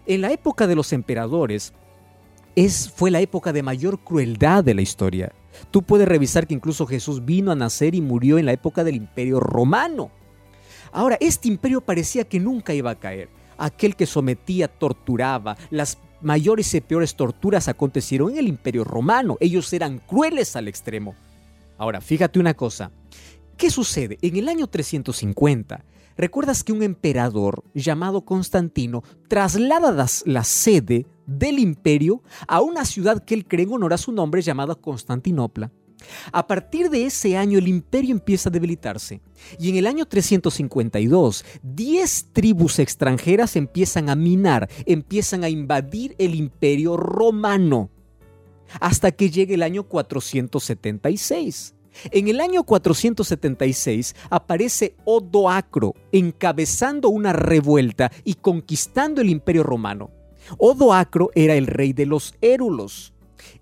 en 0.06 0.20
la 0.20 0.30
época 0.30 0.68
de 0.68 0.76
los 0.76 0.92
emperadores, 0.92 1.72
es, 2.54 2.92
fue 2.94 3.10
la 3.10 3.20
época 3.20 3.52
de 3.52 3.64
mayor 3.64 3.98
crueldad 3.98 4.62
de 4.62 4.74
la 4.74 4.82
historia. 4.82 5.32
Tú 5.70 5.82
puedes 5.82 6.08
revisar 6.08 6.46
que 6.46 6.54
incluso 6.54 6.86
Jesús 6.86 7.24
vino 7.24 7.50
a 7.50 7.56
nacer 7.56 7.94
y 7.94 8.00
murió 8.00 8.38
en 8.38 8.46
la 8.46 8.52
época 8.52 8.84
del 8.84 8.96
imperio 8.96 9.40
romano. 9.40 10.10
Ahora, 10.92 11.16
este 11.20 11.48
imperio 11.48 11.80
parecía 11.80 12.24
que 12.24 12.40
nunca 12.40 12.74
iba 12.74 12.90
a 12.90 12.98
caer. 12.98 13.28
Aquel 13.58 13.94
que 13.94 14.06
sometía, 14.06 14.68
torturaba, 14.68 15.56
las 15.70 15.98
mayores 16.20 16.74
y 16.74 16.80
peores 16.80 17.14
torturas 17.14 17.68
acontecieron 17.68 18.32
en 18.32 18.38
el 18.38 18.48
imperio 18.48 18.84
romano. 18.84 19.36
Ellos 19.40 19.72
eran 19.72 19.98
crueles 19.98 20.56
al 20.56 20.68
extremo. 20.68 21.14
Ahora, 21.78 22.00
fíjate 22.00 22.38
una 22.38 22.54
cosa. 22.54 22.90
¿Qué 23.56 23.70
sucede? 23.70 24.18
En 24.22 24.36
el 24.36 24.48
año 24.48 24.66
350, 24.66 25.84
recuerdas 26.20 26.62
que 26.62 26.72
un 26.72 26.82
emperador 26.82 27.64
llamado 27.74 28.24
Constantino 28.24 29.02
traslada 29.28 30.06
la 30.24 30.44
sede 30.44 31.06
del 31.26 31.58
imperio 31.58 32.22
a 32.46 32.60
una 32.60 32.84
ciudad 32.84 33.24
que 33.24 33.34
él 33.34 33.46
cree 33.46 33.64
en 33.64 33.72
honor 33.72 33.94
a 33.94 33.98
su 33.98 34.12
nombre 34.12 34.42
llamada 34.42 34.74
Constantinopla. 34.74 35.72
A 36.32 36.46
partir 36.46 36.90
de 36.90 37.04
ese 37.04 37.36
año 37.36 37.58
el 37.58 37.68
imperio 37.68 38.12
empieza 38.12 38.48
a 38.48 38.52
debilitarse 38.52 39.20
y 39.58 39.68
en 39.70 39.76
el 39.76 39.86
año 39.86 40.06
352 40.06 41.44
10 41.62 42.26
tribus 42.32 42.78
extranjeras 42.78 43.56
empiezan 43.56 44.08
a 44.08 44.16
minar, 44.16 44.68
empiezan 44.86 45.44
a 45.44 45.48
invadir 45.48 46.14
el 46.18 46.34
imperio 46.34 46.96
romano 46.96 47.90
hasta 48.80 49.10
que 49.10 49.30
llegue 49.30 49.54
el 49.54 49.62
año 49.62 49.84
476. 49.84 51.74
En 52.10 52.28
el 52.28 52.40
año 52.40 52.64
476 52.64 54.14
aparece 54.30 54.94
Odoacro 55.04 55.94
encabezando 56.12 57.08
una 57.08 57.32
revuelta 57.32 58.10
y 58.24 58.34
conquistando 58.34 59.20
el 59.20 59.30
imperio 59.30 59.62
romano. 59.62 60.10
Odoacro 60.58 61.30
era 61.34 61.54
el 61.54 61.66
rey 61.66 61.92
de 61.92 62.06
los 62.06 62.34
érulos. 62.40 63.12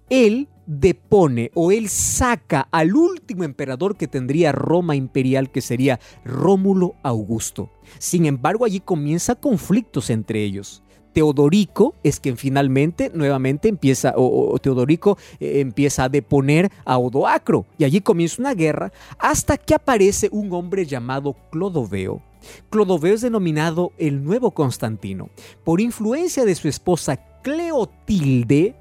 Él 0.09 0.49
depone 0.66 1.50
o 1.54 1.73
él 1.73 1.88
saca 1.88 2.68
al 2.71 2.95
último 2.95 3.45
emperador 3.45 3.97
que 3.97 4.07
tendría 4.07 4.52
Roma 4.52 4.97
imperial, 4.97 5.50
que 5.50 5.62
sería 5.62 5.99
Rómulo 6.25 6.95
Augusto. 7.02 7.71
Sin 7.99 8.26
embargo, 8.26 8.64
allí 8.64 8.80
comienza 8.80 9.35
conflictos 9.35 10.11
entre 10.11 10.42
ellos. 10.45 10.83
Teodorico 11.12 11.94
es 12.02 12.20
quien 12.20 12.36
finalmente 12.36 13.10
nuevamente 13.14 13.68
empieza, 13.68 14.14
o, 14.16 14.58
Teodorico 14.58 15.18
eh, 15.40 15.60
empieza 15.60 16.04
a 16.04 16.08
deponer 16.08 16.70
a 16.84 16.98
Odoacro, 16.98 17.66
y 17.78 17.84
allí 17.84 18.00
comienza 18.00 18.40
una 18.40 18.54
guerra 18.54 18.92
hasta 19.18 19.56
que 19.56 19.74
aparece 19.74 20.28
un 20.32 20.52
hombre 20.52 20.86
llamado 20.86 21.36
Clodoveo. 21.50 22.22
Clodoveo 22.70 23.14
es 23.14 23.20
denominado 23.20 23.92
el 23.98 24.22
nuevo 24.22 24.52
Constantino. 24.52 25.30
Por 25.64 25.80
influencia 25.80 26.44
de 26.44 26.54
su 26.54 26.68
esposa 26.68 27.16
Cleotilde, 27.42 28.74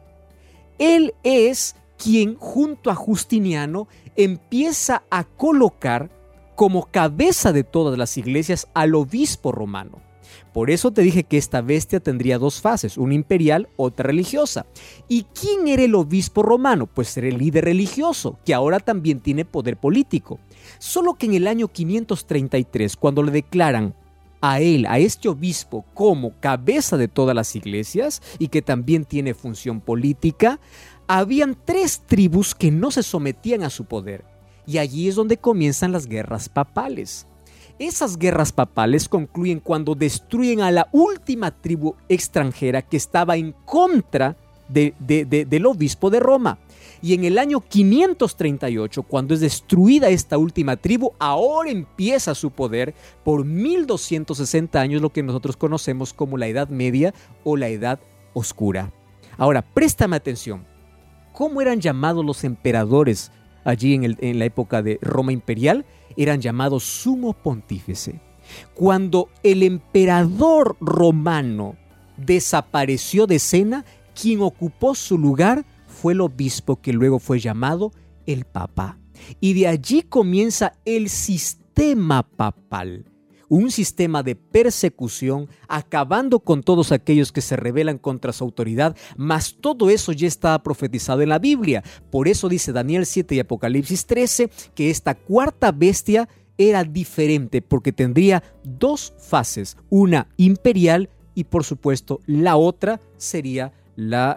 él 0.77 1.13
es 1.23 1.75
quien 1.97 2.35
junto 2.35 2.91
a 2.91 2.95
Justiniano 2.95 3.87
empieza 4.15 5.03
a 5.09 5.23
colocar 5.23 6.09
como 6.55 6.85
cabeza 6.85 7.53
de 7.53 7.63
todas 7.63 7.97
las 7.97 8.17
iglesias 8.17 8.67
al 8.73 8.95
obispo 8.95 9.51
romano. 9.51 10.06
Por 10.53 10.69
eso 10.69 10.91
te 10.91 11.01
dije 11.01 11.23
que 11.23 11.37
esta 11.37 11.61
bestia 11.61 11.99
tendría 11.99 12.39
dos 12.39 12.61
fases, 12.61 12.97
una 12.97 13.13
imperial, 13.13 13.69
otra 13.75 14.07
religiosa. 14.07 14.65
¿Y 15.07 15.23
quién 15.23 15.67
era 15.67 15.83
el 15.83 15.95
obispo 15.95 16.43
romano? 16.43 16.87
Pues 16.87 17.15
era 17.17 17.27
el 17.27 17.37
líder 17.37 17.65
religioso, 17.65 18.39
que 18.45 18.53
ahora 18.53 18.79
también 18.79 19.19
tiene 19.19 19.45
poder 19.45 19.77
político. 19.77 20.39
Solo 20.79 21.13
que 21.13 21.27
en 21.27 21.33
el 21.33 21.47
año 21.47 21.67
533, 21.67 22.95
cuando 22.95 23.23
le 23.23 23.31
declaran 23.31 23.93
a 24.41 24.59
él, 24.59 24.85
a 24.87 24.99
este 24.99 25.29
obispo, 25.29 25.85
como 25.93 26.33
cabeza 26.39 26.97
de 26.97 27.07
todas 27.07 27.35
las 27.35 27.55
iglesias 27.55 28.21
y 28.39 28.49
que 28.49 28.61
también 28.61 29.05
tiene 29.05 29.33
función 29.33 29.81
política, 29.81 30.59
habían 31.07 31.57
tres 31.65 32.03
tribus 32.05 32.53
que 32.53 32.71
no 32.71 32.91
se 32.91 33.03
sometían 33.03 33.63
a 33.63 33.69
su 33.69 33.85
poder. 33.85 34.25
Y 34.65 34.79
allí 34.79 35.07
es 35.07 35.15
donde 35.15 35.37
comienzan 35.37 35.93
las 35.93 36.07
guerras 36.07 36.49
papales. 36.49 37.25
Esas 37.79 38.17
guerras 38.17 38.51
papales 38.51 39.07
concluyen 39.07 39.59
cuando 39.59 39.93
destruyen 39.93 40.61
a 40.61 40.71
la 40.71 40.87
última 40.91 41.51
tribu 41.51 41.95
extranjera 42.09 42.81
que 42.81 42.97
estaba 42.97 43.37
en 43.37 43.53
contra 43.65 44.35
del 44.67 45.65
obispo 45.65 46.09
de 46.09 46.19
Roma. 46.19 46.57
Y 47.03 47.13
en 47.13 47.23
el 47.23 47.37
año 47.37 47.61
538, 47.61 49.03
cuando 49.03 49.35
es 49.35 49.39
destruida 49.41 50.09
esta 50.09 50.39
última 50.39 50.75
tribu, 50.75 51.11
ahora 51.19 51.69
empieza 51.69 52.33
su 52.33 52.49
poder 52.49 52.95
por 53.23 53.45
1260 53.45 54.81
años, 54.81 55.01
lo 55.01 55.11
que 55.11 55.21
nosotros 55.21 55.55
conocemos 55.55 56.13
como 56.13 56.37
la 56.37 56.47
Edad 56.47 56.69
Media 56.69 57.13
o 57.43 57.55
la 57.55 57.69
Edad 57.69 57.99
Oscura. 58.33 58.91
Ahora, 59.37 59.61
préstame 59.61 60.15
atención. 60.15 60.65
¿Cómo 61.33 61.61
eran 61.61 61.79
llamados 61.79 62.25
los 62.25 62.43
emperadores 62.43 63.31
allí 63.63 63.93
en, 63.93 64.17
en 64.19 64.39
la 64.39 64.45
época 64.45 64.81
de 64.81 64.97
Roma 65.03 65.31
imperial? 65.31 65.85
Eran 66.17 66.41
llamados 66.41 66.83
sumo 66.83 67.33
pontífice. 67.33 68.19
Cuando 68.73 69.29
el 69.43 69.63
emperador 69.63 70.75
romano 70.79 71.75
desapareció 72.17 73.27
de 73.27 73.35
escena, 73.35 73.85
quien 74.19 74.41
ocupó 74.41 74.95
su 74.95 75.17
lugar 75.17 75.65
fue 75.85 76.13
el 76.13 76.21
obispo 76.21 76.81
que 76.81 76.93
luego 76.93 77.19
fue 77.19 77.39
llamado 77.39 77.91
el 78.25 78.45
Papa. 78.45 78.97
Y 79.39 79.53
de 79.53 79.67
allí 79.67 80.03
comienza 80.03 80.73
el 80.85 81.09
sistema 81.09 82.23
papal, 82.23 83.05
un 83.49 83.71
sistema 83.71 84.23
de 84.23 84.35
persecución, 84.35 85.49
acabando 85.67 86.39
con 86.39 86.63
todos 86.63 86.91
aquellos 86.91 87.31
que 87.31 87.41
se 87.41 87.55
rebelan 87.55 87.97
contra 87.97 88.33
su 88.33 88.43
autoridad, 88.43 88.95
mas 89.15 89.57
todo 89.59 89.89
eso 89.89 90.11
ya 90.11 90.27
estaba 90.27 90.61
profetizado 90.63 91.21
en 91.21 91.29
la 91.29 91.39
Biblia. 91.39 91.83
Por 92.11 92.27
eso 92.27 92.49
dice 92.49 92.71
Daniel 92.71 93.05
7 93.05 93.35
y 93.35 93.39
Apocalipsis 93.39 94.05
13 94.05 94.49
que 94.75 94.89
esta 94.89 95.15
cuarta 95.15 95.71
bestia 95.71 96.27
era 96.57 96.83
diferente 96.83 97.61
porque 97.61 97.93
tendría 97.93 98.43
dos 98.63 99.13
fases, 99.19 99.77
una 99.89 100.27
imperial 100.37 101.09
y 101.35 101.43
por 101.43 101.63
supuesto 101.63 102.19
la 102.25 102.57
otra 102.57 102.99
sería 103.17 103.71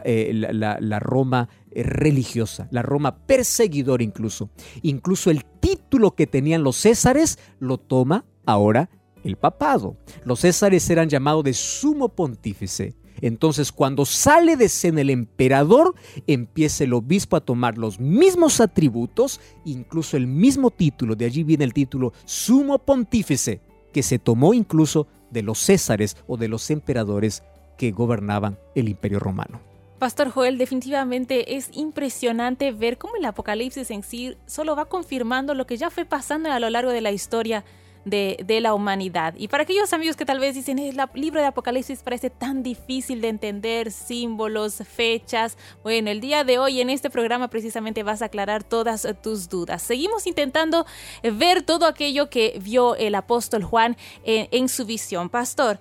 eh, 0.05 0.31
la, 0.35 0.79
la, 0.81 0.99
Roma 0.99 1.49
eh, 1.71 1.83
religiosa, 1.83 2.69
la 2.71 2.83
Roma 2.83 3.17
perseguidora 3.27 4.03
incluso. 4.03 4.51
Incluso 4.83 5.31
el 5.31 5.45
título 5.45 6.15
que 6.15 6.27
tenían 6.27 6.63
los 6.63 6.77
césares 6.77 7.39
lo 7.59 7.79
toma 7.79 8.25
ahora 8.47 8.89
el 9.25 9.37
papado. 9.37 9.97
Los 10.25 10.41
césares 10.41 10.89
eran 10.91 11.09
llamados 11.09 11.45
de 11.45 11.53
sumo 11.53 12.09
pontífice. 12.09 12.95
Entonces 13.21 13.71
cuando 13.73 14.05
sale 14.05 14.57
de 14.57 14.67
escena 14.67 15.03
el 15.03 15.11
emperador, 15.11 15.95
empieza 16.27 16.85
el 16.85 16.95
obispo 16.95 17.37
a 17.37 17.41
tomar 17.41 17.77
los 17.77 18.01
mismos 18.01 18.61
atributos, 18.61 19.41
incluso 19.65 20.17
el 20.17 20.27
mismo 20.27 20.71
título, 20.71 21.15
de 21.15 21.27
allí 21.27 21.45
viene 21.45 21.65
el 21.65 21.75
título 21.75 22.13
sumo 22.25 22.79
pontífice, 22.79 23.61
que 23.93 24.03
se 24.03 24.19
tomó 24.19 24.55
incluso 24.55 25.07
de 25.31 25.43
los 25.43 25.59
césares 25.59 26.17
o 26.27 26.37
de 26.37 26.49
los 26.49 26.71
emperadores 26.71 27.43
que 27.77 27.93
gobernaban 27.93 28.59
el 28.75 28.89
imperio 28.89 29.19
romano. 29.19 29.61
Pastor 29.99 30.31
Joel, 30.31 30.57
definitivamente 30.57 31.57
es 31.57 31.69
impresionante 31.75 32.73
ver 32.73 32.97
cómo 32.97 33.17
el 33.17 33.25
Apocalipsis 33.27 33.91
en 33.91 34.03
sí 34.03 34.35
solo 34.47 34.75
va 34.75 34.87
confirmando 34.87 35.53
lo 35.53 35.67
que 35.67 35.77
ya 35.77 35.91
fue 35.91 36.07
pasando 36.07 36.51
a 36.51 36.59
lo 36.59 36.71
largo 36.71 36.91
de 36.91 37.03
la 37.03 37.13
historia 37.13 37.65
de, 38.05 38.59
la 38.61 38.75
humanidad. 38.75 39.35
Y 39.37 39.49
para 39.49 39.63
aquellos 39.63 39.93
amigos 39.93 40.17
que 40.17 40.25
tal 40.25 40.39
vez 40.39 40.55
dicen, 40.55 40.79
el 40.79 40.97
libro 41.15 41.41
de 41.41 41.47
Apocalipsis 41.47 42.03
parece 42.03 42.31
tan 42.31 42.63
difícil 42.63 43.21
de 43.21 43.29
entender, 43.29 43.91
símbolos, 43.91 44.83
fechas, 44.87 45.57
bueno, 45.83 46.11
el 46.11 46.21
día 46.21 46.45
de 46.45 46.59
hoy 46.59 46.81
en 46.81 46.91
este 46.91 47.11
programa 47.11 47.49
precisamente 47.49 48.03
vas 48.03 48.23
a 48.23 48.27
aclarar 48.27 48.65
todas 48.65 49.07
tus 49.23 49.49
dudas. 49.49 49.83
Seguimos 49.83 50.27
intentando 50.27 50.87
ver 51.23 51.63
todo 51.63 51.87
aquello 51.87 52.29
que 52.31 52.59
vio 52.63 52.97
el 52.97 53.15
apóstol 53.15 53.65
Juan 53.65 53.97
en, 54.25 54.49
en 54.51 54.69
su 54.69 54.85
visión. 54.85 55.29
Pastor, 55.29 55.79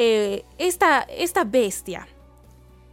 eh, 0.00 0.44
esta, 0.58 1.00
esta 1.00 1.42
bestia, 1.42 2.06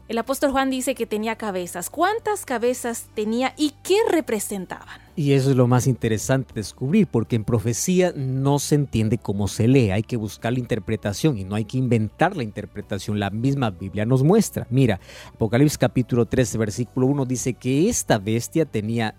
el 0.08 0.18
apóstol 0.18 0.52
Juan 0.52 0.70
dice 0.70 0.94
que 0.94 1.06
tenía 1.06 1.36
cabezas. 1.36 1.90
¿Cuántas 1.90 2.46
cabezas 2.46 3.08
tenía 3.16 3.54
y 3.58 3.74
qué 3.84 3.98
representaban? 4.10 5.06
Y 5.18 5.32
eso 5.32 5.50
es 5.50 5.56
lo 5.56 5.66
más 5.66 5.88
interesante 5.88 6.54
descubrir, 6.54 7.08
porque 7.08 7.38
en 7.38 7.46
profecía 7.46 8.12
no 8.18 8.60
se 8.60 8.76
entiende 8.76 9.18
cómo 9.18 9.48
se 9.48 9.66
lee, 9.70 9.92
hay 9.92 10.04
que 10.04 10.18
buscar 10.18 10.52
la 10.52 10.60
interpretación 10.60 11.38
y 11.38 11.46
no 11.46 11.56
hay 11.56 11.64
que 11.64 11.78
inventar 11.78 12.36
la 12.36 12.44
interpretación, 12.44 13.18
la 13.18 13.30
misma 13.30 13.70
Biblia 13.70 14.06
nos 14.06 14.24
muestra. 14.24 14.68
Mira, 14.70 15.00
Apocalipsis 15.34 15.78
capítulo 15.78 16.26
13, 16.26 16.58
versículo 16.58 17.08
1 17.08 17.26
dice 17.26 17.54
que 17.54 17.88
esta 17.88 18.18
bestia 18.18 18.66
tenía, 18.66 19.16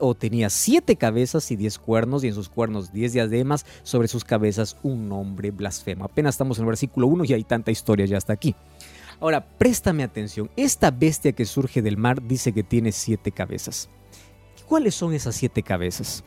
o 0.00 0.14
tenía 0.14 0.48
siete 0.48 0.96
cabezas 0.96 1.50
y 1.50 1.56
diez 1.56 1.78
cuernos, 1.78 2.24
y 2.24 2.28
en 2.28 2.34
sus 2.34 2.48
cuernos 2.48 2.90
diez 2.90 3.12
diademas, 3.12 3.66
sobre 3.82 4.08
sus 4.08 4.24
cabezas 4.24 4.78
un 4.82 5.06
nombre 5.06 5.50
blasfemo. 5.50 6.06
Apenas 6.06 6.36
estamos 6.36 6.56
en 6.56 6.62
el 6.62 6.68
versículo 6.68 7.08
1 7.08 7.24
y 7.26 7.34
hay 7.34 7.44
tanta 7.44 7.70
historia 7.70 8.06
ya 8.06 8.16
hasta 8.16 8.32
aquí. 8.32 8.54
Ahora, 9.20 9.46
préstame 9.58 10.02
atención, 10.02 10.50
esta 10.56 10.90
bestia 10.90 11.32
que 11.32 11.44
surge 11.44 11.82
del 11.82 11.96
mar 11.96 12.22
dice 12.22 12.52
que 12.52 12.62
tiene 12.62 12.92
siete 12.92 13.32
cabezas. 13.32 13.88
¿Cuáles 14.66 14.94
son 14.94 15.14
esas 15.14 15.34
siete 15.36 15.62
cabezas? 15.62 16.24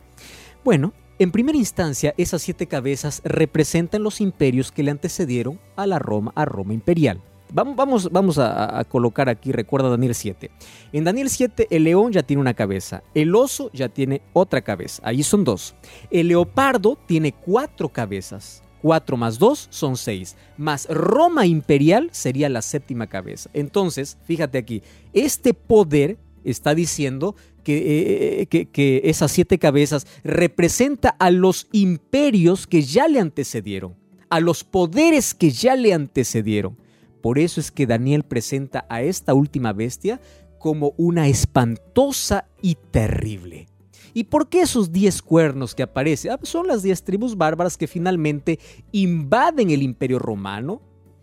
Bueno, 0.64 0.92
en 1.18 1.30
primera 1.30 1.58
instancia, 1.58 2.14
esas 2.16 2.42
siete 2.42 2.66
cabezas 2.66 3.20
representan 3.24 4.02
los 4.02 4.20
imperios 4.20 4.72
que 4.72 4.82
le 4.82 4.90
antecedieron 4.90 5.60
a 5.76 5.86
la 5.86 5.98
Roma, 5.98 6.32
a 6.34 6.46
Roma 6.46 6.72
imperial. 6.72 7.20
Vamos, 7.52 7.76
vamos, 7.76 8.10
vamos 8.10 8.38
a, 8.38 8.82
colocar 8.88 9.28
aquí, 9.28 9.52
recuerda 9.52 9.90
Daniel 9.90 10.14
7. 10.14 10.50
En 10.92 11.04
Daniel 11.04 11.28
7 11.28 11.66
el 11.70 11.84
león 11.84 12.12
ya 12.12 12.22
tiene 12.22 12.40
una 12.40 12.54
cabeza, 12.54 13.02
el 13.12 13.34
oso 13.34 13.70
ya 13.72 13.88
tiene 13.88 14.22
otra 14.32 14.62
cabeza, 14.62 15.02
ahí 15.04 15.22
son 15.22 15.44
dos. 15.44 15.74
El 16.10 16.28
leopardo 16.28 16.96
tiene 17.06 17.32
cuatro 17.32 17.88
cabezas. 17.88 18.62
4 18.82 19.16
más 19.16 19.38
2 19.38 19.68
son 19.70 19.96
6, 19.96 20.36
más 20.56 20.86
Roma 20.88 21.46
imperial 21.46 22.08
sería 22.12 22.48
la 22.48 22.62
séptima 22.62 23.06
cabeza. 23.06 23.50
Entonces, 23.52 24.18
fíjate 24.24 24.58
aquí, 24.58 24.82
este 25.12 25.54
poder 25.54 26.18
está 26.44 26.74
diciendo 26.74 27.36
que, 27.62 28.40
eh, 28.42 28.46
que, 28.46 29.02
esas 29.04 29.30
siete 29.30 29.58
cabezas 29.58 30.06
representa 30.24 31.10
a 31.10 31.30
los 31.30 31.68
imperios 31.72 32.66
que 32.66 32.82
ya 32.82 33.06
le 33.08 33.20
antecedieron, 33.20 33.94
a 34.28 34.40
los 34.40 34.64
poderes 34.64 35.34
que 35.34 35.50
ya 35.50 35.76
le 35.76 35.92
antecedieron. 35.92 36.78
Por 37.20 37.38
eso 37.38 37.60
es 37.60 37.70
que 37.70 37.86
Daniel 37.86 38.22
presenta 38.22 38.86
a 38.88 39.02
esta 39.02 39.34
última 39.34 39.74
bestia 39.74 40.20
como 40.58 40.94
una 40.96 41.28
espantosa 41.28 42.46
y 42.62 42.76
terrible. 42.90 43.66
¿Y 44.14 44.24
por 44.24 44.48
qué 44.48 44.62
esos 44.62 44.92
diez 44.92 45.22
cuernos 45.22 45.74
que 45.74 45.82
aparecen? 45.82 46.32
Ah, 46.32 46.38
son 46.42 46.66
las 46.66 46.82
diez 46.82 47.02
tribus 47.02 47.36
bárbaras 47.36 47.76
que 47.76 47.86
finalmente 47.86 48.58
invaden 48.92 49.70
el 49.70 49.82
imperio 49.82 50.18
romano 50.18 50.82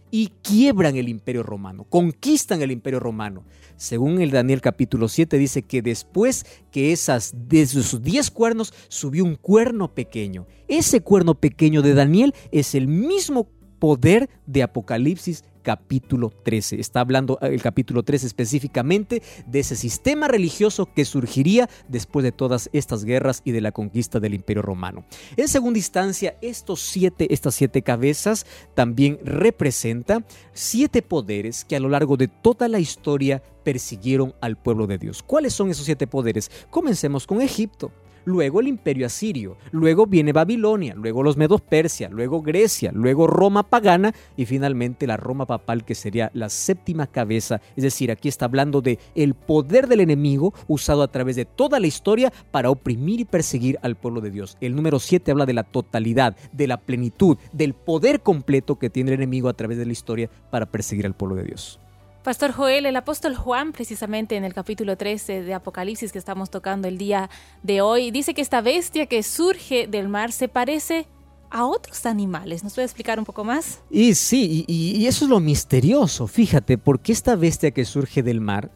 y 0.10 0.32
quiebran 0.42 0.96
el 0.96 1.10
imperio 1.10 1.44
romano, 1.44 1.84
conquistan 1.84 2.62
el 2.62 2.72
imperio 2.72 3.00
romano. 3.00 3.44
Según 3.76 4.22
el 4.22 4.32
Daniel 4.32 4.62
capítulo 4.62 5.08
7 5.08 5.38
dice 5.38 5.64
que 5.64 5.82
después 5.82 6.46
que 6.72 6.92
esas 6.92 7.34
de 7.48 7.66
sus 7.66 8.02
diez 8.02 8.32
cuernos 8.32 8.74
subió 8.88 9.24
un 9.26 9.36
cuerno 9.36 9.94
pequeño. 9.94 10.48
Ese 10.68 11.02
cuerno 11.02 11.36
pequeño 11.36 11.82
de 11.82 11.94
Daniel 11.94 12.34
es 12.52 12.74
el 12.74 12.88
mismo 12.88 13.50
poder 13.80 14.30
de 14.46 14.64
Apocalipsis 14.64 15.44
capítulo 15.68 16.30
13. 16.30 16.80
Está 16.80 17.02
hablando 17.02 17.40
eh, 17.42 17.48
el 17.48 17.62
capítulo 17.62 18.02
13 18.02 18.26
específicamente 18.26 19.22
de 19.48 19.60
ese 19.60 19.76
sistema 19.76 20.30
religioso 20.30 20.86
que 20.86 21.04
surgiría 21.04 21.70
después 21.90 22.24
de 22.24 22.32
todas 22.32 22.70
estas 22.72 23.04
guerras 23.04 23.42
y 23.44 23.52
de 23.52 23.60
la 23.60 23.74
conquista 23.74 24.22
del 24.22 24.34
Imperio 24.34 24.62
Romano. 24.62 25.04
En 25.36 25.50
segunda 25.50 25.78
instancia, 25.78 26.38
estos 26.42 26.80
siete, 26.80 27.34
estas 27.34 27.54
siete 27.56 27.82
cabezas 27.82 28.46
también 28.76 29.20
representan 29.26 30.26
siete 30.54 31.02
poderes 31.02 31.66
que 31.66 31.76
a 31.76 31.82
lo 31.82 31.90
largo 31.90 32.16
de 32.16 32.30
toda 32.30 32.70
la 32.70 32.80
historia 32.80 33.44
persiguieron 33.66 34.34
al 34.40 34.56
pueblo 34.56 34.88
de 34.88 34.98
Dios. 34.98 35.22
¿Cuáles 35.22 35.52
son 35.52 35.70
esos 35.70 35.84
siete 35.84 36.08
poderes? 36.08 36.50
Comencemos 36.70 37.28
con 37.28 37.42
Egipto 37.42 37.92
luego 38.28 38.60
el 38.60 38.68
imperio 38.68 39.06
asirio, 39.06 39.58
luego 39.72 40.06
viene 40.06 40.34
Babilonia, 40.34 40.94
luego 40.96 41.24
los 41.24 41.38
medos 41.38 41.62
Persia, 41.62 42.10
luego 42.10 42.42
Grecia, 42.42 42.92
luego 42.94 43.26
Roma 43.26 43.64
pagana 43.64 44.14
y 44.36 44.46
finalmente 44.46 45.08
la 45.08 45.16
Roma 45.16 45.46
papal 45.46 45.86
que 45.86 45.96
sería 45.96 46.30
la 46.34 46.50
séptima 46.50 47.08
cabeza, 47.08 47.62
es 47.78 47.84
decir, 47.84 48.12
aquí 48.12 48.28
está 48.28 48.46
hablando 48.46 48.82
de 48.82 49.00
el 49.16 49.34
poder 49.34 49.88
del 49.88 50.02
enemigo 50.02 50.54
usado 50.68 51.04
a 51.04 51.08
través 51.08 51.38
de 51.38 51.46
toda 51.46 51.80
la 51.80 51.88
historia 51.88 52.34
para 52.52 52.70
oprimir 52.70 53.22
y 53.22 53.26
perseguir 53.26 53.80
al 53.82 53.96
pueblo 53.96 54.20
de 54.20 54.32
Dios. 54.32 54.58
El 54.60 54.76
número 54.76 55.00
7 55.00 55.32
habla 55.32 55.46
de 55.46 55.54
la 55.54 55.64
totalidad, 55.64 56.36
de 56.52 56.68
la 56.68 56.82
plenitud, 56.82 57.38
del 57.54 57.74
poder 57.76 58.20
completo 58.20 58.78
que 58.78 58.90
tiene 58.90 59.12
el 59.12 59.22
enemigo 59.22 59.48
a 59.48 59.54
través 59.54 59.78
de 59.78 59.86
la 59.86 59.94
historia 59.94 60.30
para 60.52 60.66
perseguir 60.66 61.06
al 61.06 61.16
pueblo 61.16 61.38
de 61.38 61.46
Dios. 61.46 61.80
Pastor 62.28 62.52
Joel, 62.52 62.86
el 62.86 62.98
apóstol 62.98 63.38
Juan, 63.38 63.72
precisamente 63.72 64.36
en 64.36 64.44
el 64.44 64.54
capítulo 64.54 64.98
13 64.98 65.44
de 65.44 65.54
Apocalipsis 65.54 66.12
que 66.12 66.20
estamos 66.20 66.50
tocando 66.50 66.90
el 66.90 66.98
día 66.98 67.30
de 67.64 67.80
hoy, 67.80 68.12
dice 68.12 68.34
que 68.34 68.42
esta 68.42 68.60
bestia 68.60 69.06
que 69.06 69.24
surge 69.24 69.88
del 69.88 70.10
mar 70.10 70.34
se 70.34 70.50
parece 70.50 71.08
a 71.50 71.66
otros 71.66 72.06
animales. 72.06 72.66
¿Nos 72.66 72.74
puede 72.74 72.86
explicar 72.86 73.18
un 73.18 73.24
poco 73.24 73.46
más? 73.46 73.82
Y 73.90 74.14
sí, 74.16 74.66
y, 74.68 75.06
eso 75.06 75.24
es 75.24 75.30
lo 75.30 75.40
misterioso, 75.40 76.28
fíjate, 76.28 76.78
porque 76.78 77.14
esta 77.14 77.38
bestia 77.38 77.72
que 77.72 77.86
surge 77.86 78.24
del 78.24 78.42
mar 78.42 78.72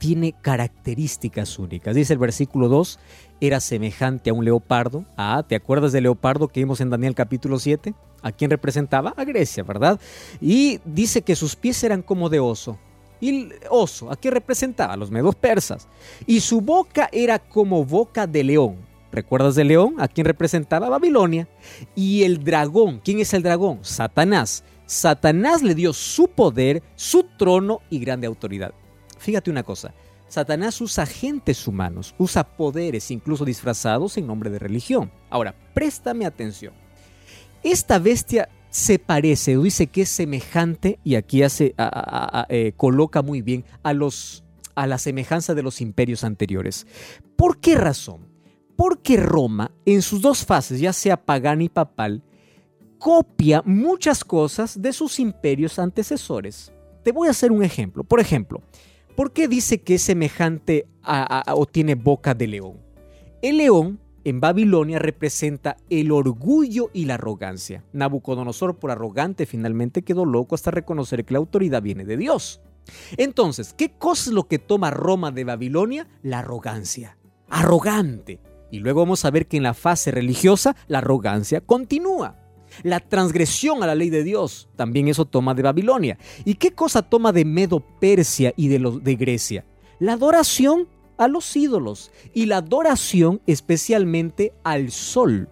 tiene 0.00 0.32
características 0.32 1.58
únicas. 1.58 1.94
Dice 1.94 2.14
el 2.14 2.18
versículo 2.18 2.68
2, 2.68 2.98
era 3.42 3.60
semejante 3.60 4.30
a 4.30 4.32
un 4.32 4.46
leopardo. 4.46 5.04
Ah, 5.18 5.44
¿te 5.46 5.54
acuerdas 5.54 5.92
del 5.92 6.04
leopardo 6.04 6.48
que 6.48 6.60
vimos 6.60 6.80
en 6.80 6.88
Daniel 6.88 7.14
capítulo 7.14 7.58
7? 7.58 7.92
¿A 8.22 8.32
quién 8.32 8.50
representaba? 8.50 9.12
A 9.14 9.24
Grecia, 9.24 9.62
¿verdad? 9.62 10.00
Y 10.40 10.80
dice 10.86 11.20
que 11.20 11.36
sus 11.36 11.54
pies 11.54 11.84
eran 11.84 12.00
como 12.00 12.30
de 12.30 12.40
oso. 12.40 12.78
Y 13.20 13.28
el 13.28 13.54
oso, 13.68 14.10
¿a 14.10 14.16
qué 14.16 14.30
representaba? 14.30 14.94
A 14.94 14.96
los 14.96 15.10
medos 15.10 15.34
persas. 15.34 15.86
Y 16.26 16.40
su 16.40 16.62
boca 16.62 17.10
era 17.12 17.38
como 17.38 17.84
boca 17.84 18.26
de 18.26 18.42
león. 18.42 18.76
¿Recuerdas 19.12 19.54
de 19.54 19.64
león? 19.64 19.96
¿A 19.98 20.08
quién 20.08 20.24
representaba? 20.24 20.88
Babilonia. 20.88 21.46
Y 21.94 22.22
el 22.22 22.42
dragón, 22.42 23.02
¿quién 23.04 23.20
es 23.20 23.34
el 23.34 23.42
dragón? 23.42 23.80
Satanás. 23.82 24.64
Satanás 24.86 25.62
le 25.62 25.74
dio 25.74 25.92
su 25.92 26.28
poder, 26.28 26.82
su 26.96 27.24
trono 27.36 27.82
y 27.90 27.98
grande 27.98 28.26
autoridad. 28.26 28.72
Fíjate 29.20 29.50
una 29.50 29.62
cosa, 29.62 29.92
Satanás 30.28 30.80
usa 30.80 31.04
agentes 31.04 31.68
humanos, 31.68 32.14
usa 32.16 32.42
poderes 32.42 33.10
incluso 33.10 33.44
disfrazados 33.44 34.16
en 34.16 34.26
nombre 34.26 34.48
de 34.48 34.58
religión. 34.58 35.12
Ahora, 35.28 35.54
préstame 35.74 36.24
atención. 36.24 36.72
Esta 37.62 37.98
bestia 37.98 38.48
se 38.70 38.98
parece, 38.98 39.58
dice 39.58 39.88
que 39.88 40.02
es 40.02 40.08
semejante, 40.08 40.98
y 41.04 41.16
aquí 41.16 41.42
hace, 41.42 41.74
eh, 42.48 42.72
coloca 42.78 43.20
muy 43.20 43.42
bien 43.42 43.64
a, 43.82 43.92
los, 43.92 44.42
a 44.74 44.86
la 44.86 44.96
semejanza 44.96 45.54
de 45.54 45.62
los 45.62 45.82
imperios 45.82 46.24
anteriores. 46.24 46.86
¿Por 47.36 47.60
qué 47.60 47.74
razón? 47.74 48.26
Porque 48.76 49.18
Roma, 49.18 49.72
en 49.84 50.00
sus 50.00 50.22
dos 50.22 50.46
fases, 50.46 50.80
ya 50.80 50.94
sea 50.94 51.22
pagana 51.22 51.64
y 51.64 51.68
papal, 51.68 52.22
copia 52.98 53.62
muchas 53.66 54.24
cosas 54.24 54.80
de 54.80 54.94
sus 54.94 55.20
imperios 55.20 55.78
antecesores. 55.78 56.72
Te 57.02 57.12
voy 57.12 57.28
a 57.28 57.32
hacer 57.32 57.52
un 57.52 57.62
ejemplo. 57.62 58.04
Por 58.04 58.20
ejemplo, 58.20 58.62
¿por 59.16 59.32
qué 59.32 59.48
dice 59.48 59.82
que 59.82 59.94
es 59.96 60.02
semejante 60.02 60.86
o 61.54 61.66
tiene 61.66 61.94
boca 61.94 62.34
de 62.34 62.46
león? 62.46 62.78
El 63.42 63.58
león 63.58 64.00
en 64.24 64.40
Babilonia 64.40 64.98
representa 64.98 65.76
el 65.88 66.12
orgullo 66.12 66.90
y 66.92 67.06
la 67.06 67.14
arrogancia. 67.14 67.84
Nabucodonosor, 67.92 68.78
por 68.78 68.90
arrogante, 68.90 69.46
finalmente 69.46 70.02
quedó 70.02 70.24
loco 70.24 70.54
hasta 70.54 70.70
reconocer 70.70 71.24
que 71.24 71.34
la 71.34 71.38
autoridad 71.38 71.82
viene 71.82 72.04
de 72.04 72.16
Dios. 72.16 72.60
Entonces, 73.16 73.72
¿qué 73.72 73.92
cosa 73.92 74.30
es 74.30 74.34
lo 74.34 74.46
que 74.46 74.58
toma 74.58 74.90
Roma 74.90 75.30
de 75.30 75.44
Babilonia? 75.44 76.08
La 76.22 76.40
arrogancia. 76.40 77.16
Arrogante. 77.48 78.40
Y 78.70 78.78
luego 78.78 79.00
vamos 79.00 79.24
a 79.24 79.30
ver 79.30 79.46
que 79.46 79.56
en 79.56 79.62
la 79.62 79.74
fase 79.74 80.10
religiosa 80.10 80.76
la 80.86 80.98
arrogancia 80.98 81.60
continúa. 81.60 82.39
La 82.82 83.00
transgresión 83.00 83.82
a 83.82 83.86
la 83.86 83.94
ley 83.94 84.10
de 84.10 84.24
Dios, 84.24 84.68
también 84.76 85.08
eso 85.08 85.24
toma 85.24 85.54
de 85.54 85.62
Babilonia. 85.62 86.18
¿Y 86.44 86.54
qué 86.54 86.72
cosa 86.72 87.02
toma 87.02 87.32
de 87.32 87.44
Medo 87.44 87.80
Persia 87.80 88.52
y 88.56 88.68
de, 88.68 88.78
de 89.02 89.16
Grecia? 89.16 89.64
La 89.98 90.14
adoración 90.14 90.88
a 91.18 91.28
los 91.28 91.54
ídolos 91.54 92.10
y 92.32 92.46
la 92.46 92.58
adoración 92.58 93.42
especialmente 93.46 94.54
al 94.64 94.90
sol. 94.90 95.48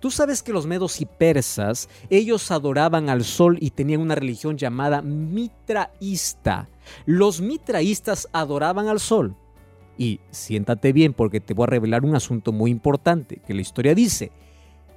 Tú 0.00 0.10
sabes 0.10 0.42
que 0.42 0.52
los 0.52 0.66
medos 0.66 1.00
y 1.00 1.06
persas, 1.06 1.88
ellos 2.10 2.50
adoraban 2.50 3.08
al 3.08 3.24
sol 3.24 3.56
y 3.60 3.70
tenían 3.70 4.00
una 4.00 4.14
religión 4.14 4.58
llamada 4.58 5.00
mitraísta. 5.00 6.68
Los 7.06 7.40
mitraístas 7.40 8.28
adoraban 8.32 8.88
al 8.88 9.00
sol. 9.00 9.36
Y 9.96 10.20
siéntate 10.30 10.92
bien 10.92 11.12
porque 11.12 11.40
te 11.40 11.54
voy 11.54 11.64
a 11.64 11.66
revelar 11.68 12.04
un 12.04 12.16
asunto 12.16 12.52
muy 12.52 12.70
importante 12.70 13.40
que 13.46 13.54
la 13.54 13.60
historia 13.60 13.94
dice. 13.94 14.32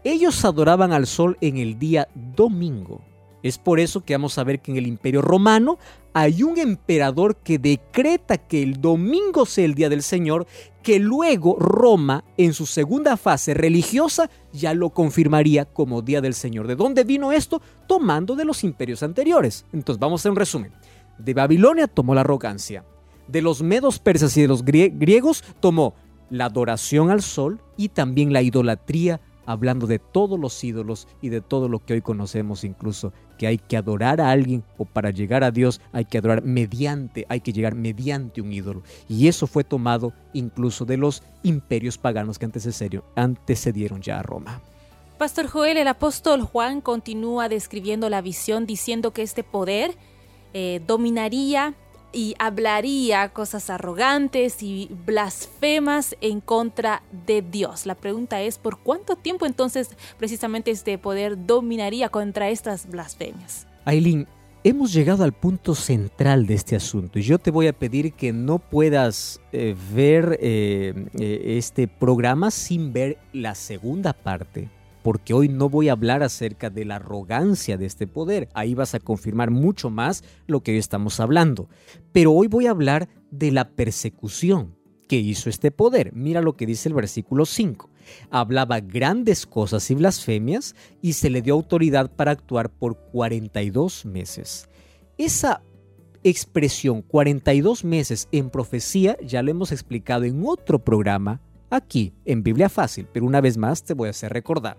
Ellos 0.06 0.46
adoraban 0.46 0.94
al 0.94 1.08
sol 1.08 1.36
en 1.42 1.58
el 1.58 1.80
día 1.80 2.08
domingo. 2.14 3.02
Es 3.42 3.58
por 3.58 3.80
eso 3.80 4.06
que 4.06 4.14
vamos 4.14 4.38
a 4.38 4.44
ver 4.44 4.62
que 4.62 4.70
en 4.70 4.78
el 4.78 4.86
imperio 4.86 5.24
romano 5.24 5.80
hay 6.14 6.44
un 6.44 6.60
emperador 6.60 7.38
que 7.38 7.58
decreta 7.58 8.38
que 8.38 8.62
el 8.62 8.80
domingo 8.80 9.48
sea 9.48 9.66
el 9.66 9.74
día 9.74 9.90
del 9.90 10.04
Señor, 10.04 10.46
que 10.84 11.00
luego 11.00 11.58
Roma, 11.58 12.24
en 12.38 12.54
su 12.54 12.68
segunda 12.68 13.18
fase 13.18 13.56
religiosa, 13.56 14.30
ya 14.54 14.76
lo 14.76 14.92
confirmaría 14.92 15.66
como 15.66 16.04
día 16.04 16.22
del 16.22 16.36
Señor. 16.36 16.68
¿De 16.68 16.76
dónde 16.76 17.04
vino 17.04 17.32
esto? 17.32 17.60
Tomando 17.88 18.36
de 18.36 18.46
los 18.46 18.64
imperios 18.64 19.02
anteriores. 19.02 19.66
Entonces 19.74 20.00
vamos 20.00 20.20
a 20.20 20.22
hacer 20.22 20.32
un 20.32 20.38
resumen. 20.38 20.72
De 21.18 21.34
Babilonia 21.34 21.88
tomó 21.88 22.14
la 22.14 22.22
arrogancia. 22.22 22.86
De 23.28 23.42
los 23.42 23.64
medos 23.64 23.98
persas 23.98 24.38
y 24.38 24.44
de 24.44 24.50
los 24.50 24.64
griegos 24.64 25.44
tomó 25.60 25.96
la 26.30 26.46
adoración 26.46 27.10
al 27.10 27.24
sol 27.24 27.60
y 27.76 27.90
también 27.90 28.34
la 28.34 28.44
idolatría 28.44 29.20
hablando 29.46 29.88
de 29.88 30.00
todos 30.00 30.40
los 30.40 30.64
ídolos 30.64 31.08
y 31.22 31.30
de 31.30 31.42
todo 31.42 31.70
lo 31.70 31.80
que 31.80 31.94
hoy 31.94 32.02
conocemos 32.02 32.64
incluso, 32.64 33.14
que 33.38 33.48
hay 33.48 33.58
que 33.58 33.78
adorar 33.78 34.22
a 34.22 34.32
alguien 34.32 34.64
o 34.78 34.86
para 34.86 35.12
llegar 35.12 35.44
a 35.44 35.52
Dios 35.52 35.82
hay 35.92 36.06
que 36.06 36.18
adorar 36.18 36.44
mediante, 36.44 37.26
hay 37.30 37.42
que 37.42 37.54
llegar 37.54 37.76
mediante 37.76 38.42
un 38.42 38.52
ídolo. 38.54 38.84
Y 39.10 39.28
eso 39.28 39.48
fue 39.48 39.64
tomado 39.64 40.14
incluso 40.34 40.86
de 40.86 40.98
los 40.98 41.24
imperios 41.44 41.98
paganos 41.98 42.40
que 42.40 42.50
antecedieron 43.16 44.02
ya 44.02 44.20
a 44.20 44.24
Roma. 44.24 44.62
Pastor 45.18 45.48
Joel, 45.48 45.78
el 45.78 45.88
apóstol 45.88 46.42
Juan 46.42 46.82
continúa 46.82 47.48
describiendo 47.48 48.10
la 48.10 48.22
visión 48.22 48.66
diciendo 48.66 49.12
que 49.12 49.22
este 49.22 49.44
poder 49.44 49.96
eh, 50.54 50.82
dominaría 50.86 51.74
y 52.16 52.34
hablaría 52.40 53.30
cosas 53.30 53.70
arrogantes 53.70 54.64
y 54.64 54.90
blasfemas 55.06 56.16
en 56.22 56.40
contra 56.40 57.04
de 57.28 57.42
Dios. 57.42 57.86
La 57.86 57.96
pregunta 57.96 58.42
es, 58.42 58.58
¿por 58.58 58.80
cuánto 58.80 59.18
tiempo 59.18 59.46
entonces 59.46 59.90
precisamente 60.18 60.72
este 60.72 60.98
poder 60.98 61.46
dominaría 61.46 62.08
contra 62.08 62.50
estas 62.50 62.88
blasfemias? 62.90 63.68
Aileen, 63.84 64.28
hemos 64.64 64.94
llegado 64.94 65.26
al 65.26 65.34
punto 65.34 65.76
central 65.76 66.48
de 66.48 66.54
este 66.54 66.78
asunto 66.78 67.20
y 67.20 67.24
yo 67.24 67.38
te 67.38 67.52
voy 67.52 67.68
a 67.68 67.74
pedir 67.74 68.14
que 68.14 68.32
no 68.32 68.60
puedas 68.60 69.42
eh, 69.52 69.76
ver 69.94 70.40
eh, 70.42 70.94
eh, 71.20 71.58
este 71.58 71.90
programa 71.90 72.50
sin 72.50 72.94
ver 72.94 73.18
la 73.34 73.56
segunda 73.56 74.14
parte, 74.14 74.70
porque 75.06 75.36
hoy 75.36 75.50
no 75.50 75.70
voy 75.70 75.90
a 75.90 75.92
hablar 75.92 76.24
acerca 76.24 76.72
de 76.72 76.84
la 76.84 76.96
arrogancia 76.96 77.78
de 77.78 77.86
este 77.86 78.08
poder, 78.08 78.50
ahí 78.56 78.74
vas 78.74 78.96
a 78.96 79.00
confirmar 79.00 79.52
mucho 79.52 79.92
más 79.92 80.24
lo 80.48 80.64
que 80.64 80.72
hoy 80.72 80.80
estamos 80.80 81.20
hablando, 81.20 81.70
pero 82.12 82.32
hoy 82.32 82.48
voy 82.48 82.66
a 82.66 82.72
hablar 82.72 83.08
de 83.30 83.52
la 83.52 83.70
persecución 83.70 84.76
que 85.08 85.18
hizo 85.18 85.52
este 85.52 85.70
poder. 85.70 86.12
Mira 86.16 86.42
lo 86.42 86.56
que 86.56 86.66
dice 86.66 86.90
el 86.90 86.96
versículo 86.96 87.46
5 87.46 87.92
hablaba 88.32 88.80
grandes 88.80 89.46
cosas 89.46 89.92
y 89.92 89.94
blasfemias 89.94 90.74
y 91.04 91.14
se 91.14 91.30
le 91.30 91.44
dio 91.44 91.54
autoridad 91.54 92.10
para 92.10 92.32
actuar 92.32 92.72
por 92.72 92.98
42 93.12 94.06
meses. 94.06 94.70
Esa 95.20 95.62
expresión 96.24 97.04
42 97.04 97.86
meses 97.86 98.28
en 98.32 98.50
profecía 98.50 99.18
ya 99.24 99.44
lo 99.44 99.52
hemos 99.52 99.72
explicado 99.72 100.24
en 100.24 100.42
otro 100.48 100.84
programa 100.84 101.42
aquí 101.70 102.14
en 102.26 102.44
Biblia 102.44 102.70
Fácil, 102.70 103.08
pero 103.12 103.26
una 103.26 103.42
vez 103.42 103.58
más 103.58 103.84
te 103.84 103.94
voy 103.94 104.08
a 104.08 104.12
hacer 104.12 104.32
recordar. 104.32 104.78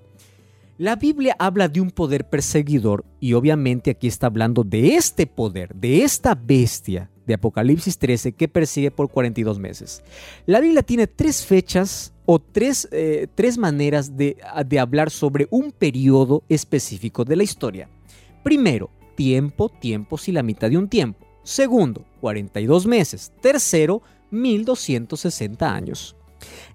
La 0.78 0.96
Biblia 0.96 1.34
habla 1.38 1.68
de 1.68 1.80
un 1.80 1.90
poder 1.90 2.28
perseguidor 2.28 3.04
y 3.18 3.32
obviamente 3.32 3.90
aquí 3.90 4.08
está 4.08 4.26
hablando 4.26 4.62
de 4.62 4.96
este 4.96 5.26
poder, 5.26 5.74
de 5.74 6.02
esta 6.02 6.34
bestia 6.34 7.10
de 7.26 7.34
Apocalipsis 7.34 7.98
13 7.98 8.32
que 8.32 8.46
persigue 8.46 8.90
por 8.90 9.08
42 9.08 9.58
meses. 9.58 10.02
La 10.44 10.60
Biblia 10.60 10.82
tiene 10.82 11.06
tres 11.06 11.46
fechas 11.46 12.12
o 12.26 12.38
tres, 12.38 12.88
eh, 12.92 13.26
tres 13.34 13.56
maneras 13.56 14.16
de, 14.18 14.36
de 14.66 14.78
hablar 14.78 15.10
sobre 15.10 15.48
un 15.50 15.72
periodo 15.72 16.44
específico 16.48 17.24
de 17.24 17.36
la 17.36 17.42
historia. 17.42 17.88
Primero, 18.42 18.90
tiempo, 19.14 19.70
tiempos 19.70 20.28
y 20.28 20.32
la 20.32 20.42
mitad 20.42 20.68
de 20.68 20.76
un 20.76 20.88
tiempo. 20.88 21.26
Segundo, 21.42 22.04
42 22.20 22.86
meses. 22.86 23.32
Tercero, 23.40 24.02
1260 24.30 25.72
años. 25.72 26.16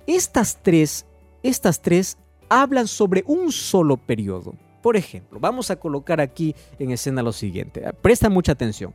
Estas 0.07 0.59
tres, 0.61 1.05
estas 1.43 1.81
tres 1.81 2.17
hablan 2.49 2.87
sobre 2.87 3.23
un 3.27 3.51
solo 3.51 3.97
periodo. 3.97 4.53
Por 4.81 4.97
ejemplo, 4.97 5.39
vamos 5.39 5.69
a 5.71 5.75
colocar 5.75 6.19
aquí 6.19 6.55
en 6.79 6.91
escena 6.91 7.21
lo 7.21 7.31
siguiente. 7.31 7.81
Presta 8.01 8.29
mucha 8.29 8.53
atención. 8.53 8.93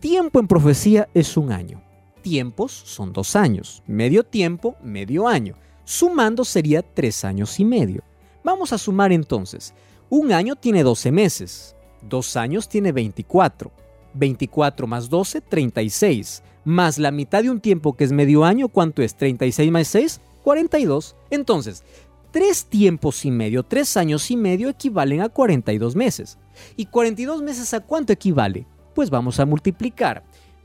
Tiempo 0.00 0.40
en 0.40 0.48
profecía 0.48 1.08
es 1.14 1.36
un 1.36 1.52
año. 1.52 1.82
Tiempos 2.22 2.72
son 2.72 3.12
dos 3.12 3.36
años. 3.36 3.82
Medio 3.86 4.24
tiempo, 4.24 4.76
medio 4.82 5.28
año. 5.28 5.54
Sumando 5.84 6.44
sería 6.44 6.82
tres 6.82 7.24
años 7.24 7.60
y 7.60 7.64
medio. 7.64 8.02
Vamos 8.42 8.72
a 8.72 8.78
sumar 8.78 9.12
entonces. 9.12 9.74
Un 10.08 10.32
año 10.32 10.56
tiene 10.56 10.82
12 10.82 11.12
meses. 11.12 11.76
Dos 12.02 12.36
años 12.36 12.68
tiene 12.68 12.92
24. 12.92 13.70
24 14.14 14.86
más 14.86 15.08
12, 15.08 15.40
36. 15.42 16.42
Más 16.66 16.98
la 16.98 17.12
mitad 17.12 17.44
de 17.44 17.50
un 17.50 17.60
tiempo 17.60 17.96
que 17.96 18.02
es 18.02 18.10
medio 18.10 18.44
año, 18.44 18.66
¿cuánto 18.66 19.00
es? 19.00 19.14
36 19.14 19.70
más 19.70 19.86
6, 19.86 20.20
42. 20.42 21.14
Entonces, 21.30 21.84
tres 22.32 22.66
tiempos 22.66 23.24
y 23.24 23.30
medio, 23.30 23.62
tres 23.62 23.96
años 23.96 24.28
y 24.32 24.36
medio 24.36 24.68
equivalen 24.68 25.20
a 25.20 25.28
42 25.28 25.94
meses. 25.94 26.38
¿Y 26.76 26.86
42 26.86 27.40
meses 27.40 27.72
a 27.72 27.78
cuánto 27.78 28.12
equivale? 28.12 28.66
Pues 28.96 29.10
vamos 29.10 29.38
a 29.38 29.46
multiplicar. 29.46 30.24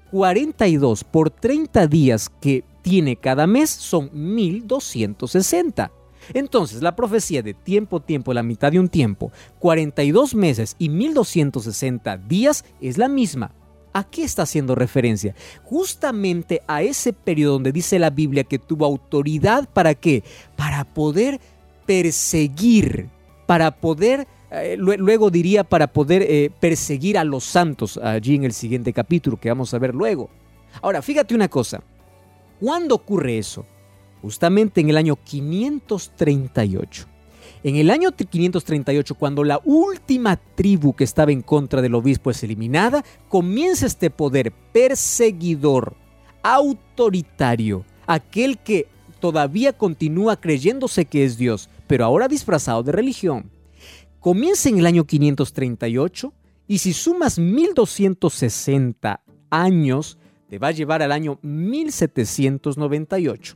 42 0.09 1.03
por 1.03 1.29
30 1.29 1.85
días 1.85 2.31
que 2.41 2.63
tiene 2.81 3.15
cada 3.15 3.45
mes 3.45 3.69
son 3.69 4.09
1260. 4.11 5.91
Entonces, 6.33 6.81
la 6.81 6.95
profecía 6.95 7.43
de 7.43 7.53
tiempo, 7.53 7.99
tiempo, 7.99 8.33
la 8.33 8.41
mitad 8.41 8.71
de 8.71 8.79
un 8.79 8.89
tiempo, 8.89 9.31
42 9.59 10.33
meses 10.33 10.75
y 10.79 10.89
1260 10.89 12.17
días 12.17 12.65
es 12.81 12.97
la 12.97 13.07
misma. 13.07 13.51
¿A 13.93 14.03
qué 14.03 14.23
está 14.23 14.43
haciendo 14.43 14.75
referencia? 14.75 15.35
Justamente 15.63 16.61
a 16.67 16.81
ese 16.81 17.13
periodo 17.13 17.53
donde 17.53 17.71
dice 17.71 17.99
la 17.99 18.09
Biblia 18.09 18.43
que 18.43 18.59
tuvo 18.59 18.85
autoridad 18.85 19.67
para 19.69 19.95
qué? 19.95 20.23
Para 20.55 20.83
poder 20.85 21.39
perseguir, 21.85 23.09
para 23.45 23.71
poder, 23.71 24.27
eh, 24.51 24.77
luego 24.77 25.29
diría, 25.29 25.63
para 25.63 25.87
poder 25.87 26.21
eh, 26.21 26.51
perseguir 26.59 27.17
a 27.17 27.23
los 27.23 27.43
santos 27.43 27.97
allí 27.97 28.35
en 28.35 28.45
el 28.45 28.53
siguiente 28.53 28.93
capítulo 28.93 29.37
que 29.39 29.49
vamos 29.49 29.73
a 29.73 29.79
ver 29.79 29.93
luego. 29.93 30.29
Ahora, 30.81 31.01
fíjate 31.01 31.35
una 31.35 31.49
cosa, 31.49 31.83
¿Cuándo 32.61 32.93
ocurre 32.93 33.39
eso? 33.39 33.65
Justamente 34.21 34.81
en 34.81 34.89
el 34.91 34.97
año 34.97 35.15
538. 35.15 37.07
En 37.63 37.75
el 37.75 37.91
año 37.91 38.11
538, 38.11 39.13
cuando 39.15 39.43
la 39.43 39.61
última 39.63 40.35
tribu 40.35 40.95
que 40.95 41.03
estaba 41.03 41.31
en 41.31 41.41
contra 41.41 41.83
del 41.83 41.93
obispo 41.93 42.31
es 42.31 42.43
eliminada, 42.43 43.05
comienza 43.29 43.85
este 43.85 44.09
poder 44.09 44.51
perseguidor, 44.71 45.95
autoritario, 46.41 47.85
aquel 48.07 48.57
que 48.57 48.87
todavía 49.19 49.73
continúa 49.73 50.41
creyéndose 50.41 51.05
que 51.05 51.23
es 51.23 51.37
Dios, 51.37 51.69
pero 51.85 52.03
ahora 52.03 52.27
disfrazado 52.27 52.81
de 52.81 52.93
religión. 52.93 53.51
Comienza 54.19 54.69
en 54.69 54.79
el 54.79 54.87
año 54.87 55.05
538 55.05 56.33
y 56.67 56.79
si 56.79 56.93
sumas 56.93 57.37
1260 57.37 59.21
años, 59.51 60.17
te 60.49 60.57
va 60.57 60.69
a 60.69 60.71
llevar 60.71 61.03
al 61.03 61.11
año 61.11 61.37
1798. 61.43 63.55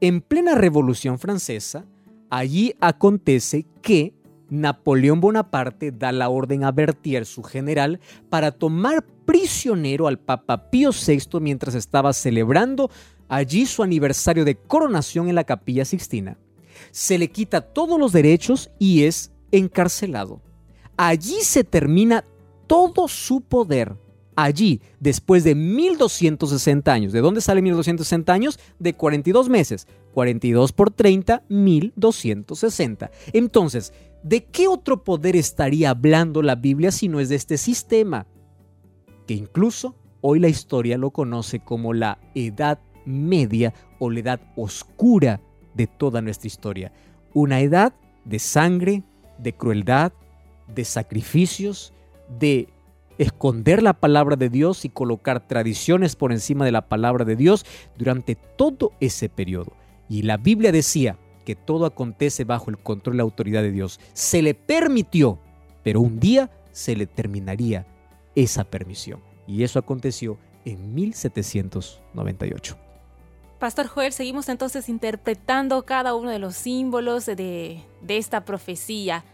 En 0.00 0.22
plena 0.22 0.56
Revolución 0.56 1.20
Francesa, 1.20 1.84
allí 2.30 2.74
acontece 2.80 3.66
que 3.82 4.14
Napoleón 4.50 5.20
Bonaparte 5.20 5.92
da 5.92 6.12
la 6.12 6.28
orden 6.28 6.64
a 6.64 6.72
Berthier, 6.72 7.26
su 7.26 7.42
general, 7.42 8.00
para 8.30 8.52
tomar 8.52 9.04
prisionero 9.26 10.06
al 10.06 10.18
Papa 10.18 10.70
Pío 10.70 10.90
VI 10.90 11.40
mientras 11.40 11.74
estaba 11.74 12.12
celebrando 12.12 12.90
allí 13.28 13.66
su 13.66 13.82
aniversario 13.82 14.44
de 14.44 14.56
coronación 14.56 15.28
en 15.28 15.34
la 15.34 15.44
Capilla 15.44 15.84
Sixtina. 15.84 16.38
Se 16.90 17.18
le 17.18 17.28
quita 17.28 17.60
todos 17.60 17.98
los 17.98 18.12
derechos 18.12 18.70
y 18.78 19.04
es 19.04 19.32
encarcelado. 19.52 20.40
Allí 20.96 21.40
se 21.42 21.64
termina 21.64 22.24
todo 22.66 23.08
su 23.08 23.40
poder 23.40 23.96
allí 24.44 24.80
después 25.00 25.42
de 25.42 25.56
1260 25.56 26.92
años. 26.92 27.12
¿De 27.12 27.20
dónde 27.20 27.40
sale 27.40 27.60
1260 27.60 28.32
años? 28.32 28.60
De 28.78 28.94
42 28.94 29.48
meses. 29.48 29.88
42 30.14 30.72
por 30.72 30.92
30, 30.92 31.42
1260. 31.48 33.10
Entonces, 33.32 33.92
¿de 34.22 34.44
qué 34.44 34.68
otro 34.68 35.02
poder 35.02 35.34
estaría 35.34 35.90
hablando 35.90 36.42
la 36.42 36.54
Biblia 36.54 36.92
si 36.92 37.08
no 37.08 37.18
es 37.18 37.28
de 37.28 37.34
este 37.34 37.58
sistema? 37.58 38.26
Que 39.26 39.34
incluso 39.34 39.96
hoy 40.20 40.38
la 40.38 40.48
historia 40.48 40.98
lo 40.98 41.10
conoce 41.10 41.58
como 41.58 41.92
la 41.92 42.18
Edad 42.36 42.78
Media 43.04 43.74
o 43.98 44.08
la 44.08 44.20
Edad 44.20 44.40
Oscura 44.54 45.40
de 45.74 45.88
toda 45.88 46.22
nuestra 46.22 46.46
historia. 46.46 46.92
Una 47.34 47.60
edad 47.60 47.92
de 48.24 48.38
sangre, 48.38 49.02
de 49.38 49.52
crueldad, 49.52 50.12
de 50.72 50.84
sacrificios, 50.84 51.92
de 52.38 52.68
esconder 53.18 53.82
la 53.82 53.94
palabra 53.94 54.36
de 54.36 54.48
Dios 54.48 54.84
y 54.84 54.88
colocar 54.88 55.46
tradiciones 55.46 56.16
por 56.16 56.32
encima 56.32 56.64
de 56.64 56.72
la 56.72 56.88
palabra 56.88 57.24
de 57.24 57.36
Dios 57.36 57.66
durante 57.96 58.36
todo 58.36 58.92
ese 59.00 59.28
periodo. 59.28 59.72
Y 60.08 60.22
la 60.22 60.36
Biblia 60.36 60.72
decía 60.72 61.18
que 61.44 61.56
todo 61.56 61.86
acontece 61.86 62.44
bajo 62.44 62.70
el 62.70 62.78
control 62.78 63.16
y 63.16 63.18
la 63.18 63.22
autoridad 63.24 63.62
de 63.62 63.72
Dios. 63.72 64.00
Se 64.12 64.42
le 64.42 64.54
permitió, 64.54 65.38
pero 65.82 66.00
un 66.00 66.20
día 66.20 66.50
se 66.72 66.96
le 66.96 67.06
terminaría 67.06 67.86
esa 68.34 68.64
permisión. 68.64 69.20
Y 69.46 69.62
eso 69.64 69.78
aconteció 69.78 70.38
en 70.64 70.94
1798. 70.94 72.76
Pastor 73.58 73.88
Joel, 73.88 74.12
seguimos 74.12 74.48
entonces 74.48 74.88
interpretando 74.88 75.84
cada 75.84 76.14
uno 76.14 76.30
de 76.30 76.38
los 76.38 76.54
símbolos 76.54 77.26
de, 77.26 77.82
de 78.02 78.16
esta 78.16 78.44
profecía. 78.44 79.24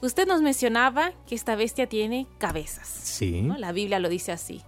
Usted 0.00 0.28
nos 0.28 0.42
mencionaba 0.42 1.10
que 1.26 1.34
esta 1.34 1.56
bestia 1.56 1.88
tiene 1.88 2.28
cabezas. 2.38 2.86
Sí. 2.86 3.42
La 3.58 3.72
Biblia 3.72 3.98
lo 3.98 4.08
dice 4.08 4.30
así. 4.30 4.62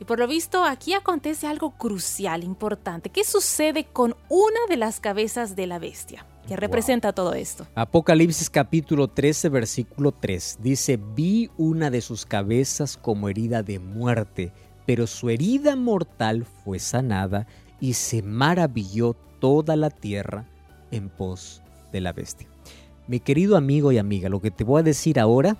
Y 0.00 0.04
por 0.04 0.18
lo 0.18 0.26
visto 0.26 0.64
aquí 0.64 0.94
acontece 0.94 1.46
algo 1.46 1.70
crucial, 1.78 2.42
importante. 2.42 3.10
¿Qué 3.10 3.22
sucede 3.22 3.84
con 3.84 4.16
una 4.28 4.58
de 4.68 4.76
las 4.76 4.98
cabezas 4.98 5.54
de 5.54 5.68
la 5.68 5.78
bestia? 5.78 6.26
¿Qué 6.48 6.56
representa 6.56 7.12
todo 7.12 7.34
esto? 7.34 7.68
Apocalipsis 7.76 8.50
capítulo 8.50 9.06
13, 9.06 9.48
versículo 9.48 10.10
3. 10.10 10.58
Dice, 10.60 10.98
vi 11.14 11.50
una 11.56 11.90
de 11.90 12.00
sus 12.00 12.26
cabezas 12.26 12.96
como 12.96 13.28
herida 13.28 13.62
de 13.62 13.78
muerte, 13.78 14.52
pero 14.86 15.06
su 15.06 15.30
herida 15.30 15.76
mortal 15.76 16.44
fue 16.64 16.80
sanada 16.80 17.46
y 17.80 17.94
se 17.94 18.22
maravilló 18.22 19.14
toda 19.38 19.76
la 19.76 19.90
tierra 19.90 20.46
en 20.90 21.10
pos 21.10 21.62
de 21.92 22.00
la 22.00 22.12
bestia. 22.12 22.48
Mi 23.06 23.20
querido 23.20 23.56
amigo 23.56 23.92
y 23.92 23.98
amiga, 23.98 24.30
lo 24.30 24.40
que 24.40 24.50
te 24.50 24.64
voy 24.64 24.80
a 24.80 24.82
decir 24.82 25.20
ahora, 25.20 25.58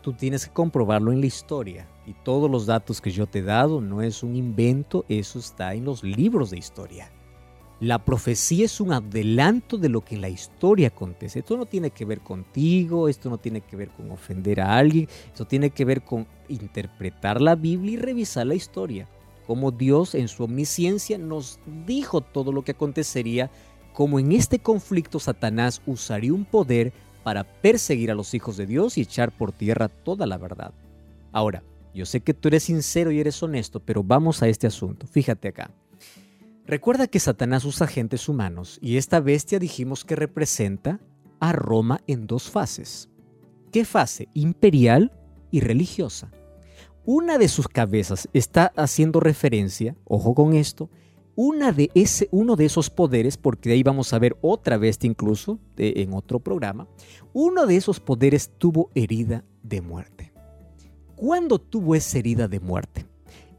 tú 0.00 0.14
tienes 0.14 0.46
que 0.46 0.52
comprobarlo 0.52 1.12
en 1.12 1.20
la 1.20 1.26
historia. 1.26 1.86
Y 2.06 2.14
todos 2.14 2.50
los 2.50 2.64
datos 2.64 3.00
que 3.00 3.10
yo 3.10 3.26
te 3.26 3.40
he 3.40 3.42
dado 3.42 3.80
no 3.80 4.00
es 4.00 4.22
un 4.22 4.34
invento, 4.34 5.04
eso 5.08 5.38
está 5.38 5.74
en 5.74 5.84
los 5.84 6.02
libros 6.02 6.50
de 6.50 6.58
historia. 6.58 7.10
La 7.78 8.04
profecía 8.04 8.64
es 8.64 8.80
un 8.80 8.92
adelanto 8.92 9.76
de 9.76 9.88
lo 9.88 10.00
que 10.00 10.14
en 10.14 10.22
la 10.22 10.28
historia 10.28 10.88
acontece. 10.88 11.40
Esto 11.40 11.56
no 11.56 11.66
tiene 11.66 11.90
que 11.90 12.04
ver 12.04 12.20
contigo, 12.20 13.08
esto 13.08 13.28
no 13.28 13.38
tiene 13.38 13.60
que 13.60 13.76
ver 13.76 13.90
con 13.90 14.10
ofender 14.10 14.60
a 14.60 14.78
alguien, 14.78 15.08
esto 15.26 15.46
tiene 15.46 15.70
que 15.70 15.84
ver 15.84 16.02
con 16.02 16.26
interpretar 16.48 17.40
la 17.40 17.54
Biblia 17.54 17.92
y 17.92 17.96
revisar 17.96 18.46
la 18.46 18.54
historia. 18.54 19.08
Como 19.46 19.72
Dios 19.72 20.14
en 20.14 20.28
su 20.28 20.44
omnisciencia 20.44 21.18
nos 21.18 21.58
dijo 21.84 22.20
todo 22.20 22.52
lo 22.52 22.62
que 22.62 22.72
acontecería, 22.72 23.50
como 23.92 24.18
en 24.18 24.32
este 24.32 24.58
conflicto 24.58 25.18
Satanás 25.20 25.82
usaría 25.86 26.32
un 26.32 26.44
poder 26.44 26.92
para 27.22 27.44
perseguir 27.44 28.10
a 28.10 28.14
los 28.14 28.34
hijos 28.34 28.56
de 28.56 28.66
Dios 28.66 28.98
y 28.98 29.02
echar 29.02 29.36
por 29.36 29.52
tierra 29.52 29.88
toda 29.88 30.26
la 30.26 30.38
verdad. 30.38 30.72
Ahora, 31.30 31.62
yo 31.94 32.06
sé 32.06 32.20
que 32.20 32.34
tú 32.34 32.48
eres 32.48 32.64
sincero 32.64 33.10
y 33.10 33.20
eres 33.20 33.42
honesto, 33.42 33.80
pero 33.80 34.02
vamos 34.02 34.42
a 34.42 34.48
este 34.48 34.66
asunto. 34.66 35.06
Fíjate 35.06 35.48
acá. 35.48 35.70
Recuerda 36.66 37.06
que 37.06 37.20
Satanás 37.20 37.64
usa 37.64 37.86
agentes 37.86 38.28
humanos 38.28 38.78
y 38.80 38.96
esta 38.96 39.20
bestia 39.20 39.58
dijimos 39.58 40.04
que 40.04 40.16
representa 40.16 41.00
a 41.40 41.52
Roma 41.52 42.00
en 42.06 42.26
dos 42.26 42.50
fases. 42.50 43.08
¿Qué 43.72 43.84
fase? 43.84 44.28
Imperial 44.32 45.12
y 45.50 45.60
religiosa. 45.60 46.30
Una 47.04 47.36
de 47.36 47.48
sus 47.48 47.66
cabezas 47.66 48.28
está 48.32 48.72
haciendo 48.76 49.18
referencia, 49.18 49.96
ojo 50.04 50.34
con 50.34 50.54
esto, 50.54 50.88
una 51.34 51.72
de 51.72 51.90
ese, 51.94 52.28
uno 52.30 52.56
de 52.56 52.66
esos 52.66 52.90
poderes, 52.90 53.36
porque 53.36 53.72
ahí 53.72 53.82
vamos 53.82 54.12
a 54.12 54.18
ver 54.18 54.36
otra 54.40 54.76
bestia 54.76 55.08
incluso 55.08 55.58
en 55.76 56.12
otro 56.12 56.40
programa, 56.40 56.88
uno 57.32 57.66
de 57.66 57.76
esos 57.76 58.00
poderes 58.00 58.50
tuvo 58.58 58.90
herida 58.94 59.44
de 59.62 59.80
muerte. 59.80 60.32
¿Cuándo 61.16 61.58
tuvo 61.58 61.94
esa 61.94 62.18
herida 62.18 62.48
de 62.48 62.60
muerte? 62.60 63.06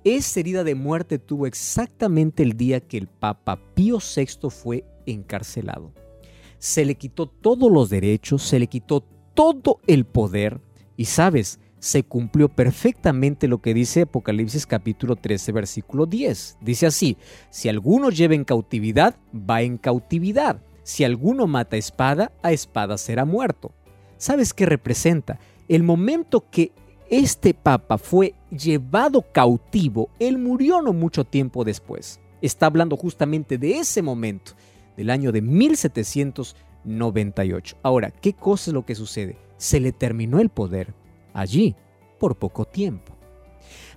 Esa 0.04 0.42
herida 0.42 0.64
de 0.64 0.76
muerte 0.76 1.18
tuvo 1.18 1.48
exactamente 1.48 2.44
el 2.44 2.58
día 2.58 2.82
que 2.82 2.98
el 2.98 3.08
Papa 3.08 3.58
Pío 3.74 4.00
VI 4.00 4.50
fue 4.50 4.86
encarcelado. 5.06 5.94
Se 6.60 6.84
le 6.84 6.96
quitó 6.96 7.28
todos 7.28 7.72
los 7.72 7.90
derechos, 7.90 8.44
se 8.44 8.60
le 8.60 8.68
quitó 8.68 9.02
todo 9.34 9.80
el 9.88 10.06
poder 10.06 10.60
y 10.98 11.06
sabes, 11.06 11.60
se 11.84 12.04
cumplió 12.04 12.48
perfectamente 12.48 13.50
lo 13.50 13.58
que 13.58 13.74
dice 13.74 14.04
Apocalipsis 14.04 14.66
capítulo 14.66 15.18
13 15.18 15.52
versículo 15.52 16.06
10. 16.06 16.60
Dice 16.62 16.86
así, 16.86 17.18
si 17.50 17.68
alguno 17.68 18.10
lleva 18.10 18.36
en 18.36 18.46
cautividad, 18.46 19.18
va 19.36 19.64
en 19.64 19.78
cautividad. 19.78 20.62
Si 20.84 21.04
alguno 21.04 21.46
mata 21.46 21.76
espada, 21.76 22.32
a 22.42 22.54
espada 22.54 22.98
será 22.98 23.26
muerto. 23.26 23.74
¿Sabes 24.16 24.54
qué 24.54 24.66
representa? 24.66 25.42
El 25.68 25.84
momento 25.84 26.46
que 26.50 26.72
este 27.10 27.54
papa 27.54 27.98
fue 27.98 28.34
llevado 28.50 29.22
cautivo, 29.34 30.10
él 30.20 30.38
murió 30.38 30.82
no 30.82 30.94
mucho 30.94 31.26
tiempo 31.26 31.66
después. 31.66 32.22
Está 32.42 32.68
hablando 32.68 32.96
justamente 32.96 33.58
de 33.58 33.80
ese 33.80 34.02
momento, 34.02 34.54
del 34.96 35.10
año 35.10 35.34
de 35.34 35.42
1798. 35.42 37.76
Ahora, 37.84 38.10
¿qué 38.10 38.32
cosa 38.32 38.72
es 38.72 38.74
lo 38.74 38.86
que 38.86 38.96
sucede? 38.96 39.36
Se 39.58 39.82
le 39.82 39.92
terminó 39.92 40.40
el 40.40 40.48
poder 40.48 40.94
allí 41.34 41.76
por 42.20 42.36
poco 42.36 42.66
tiempo. 42.66 43.14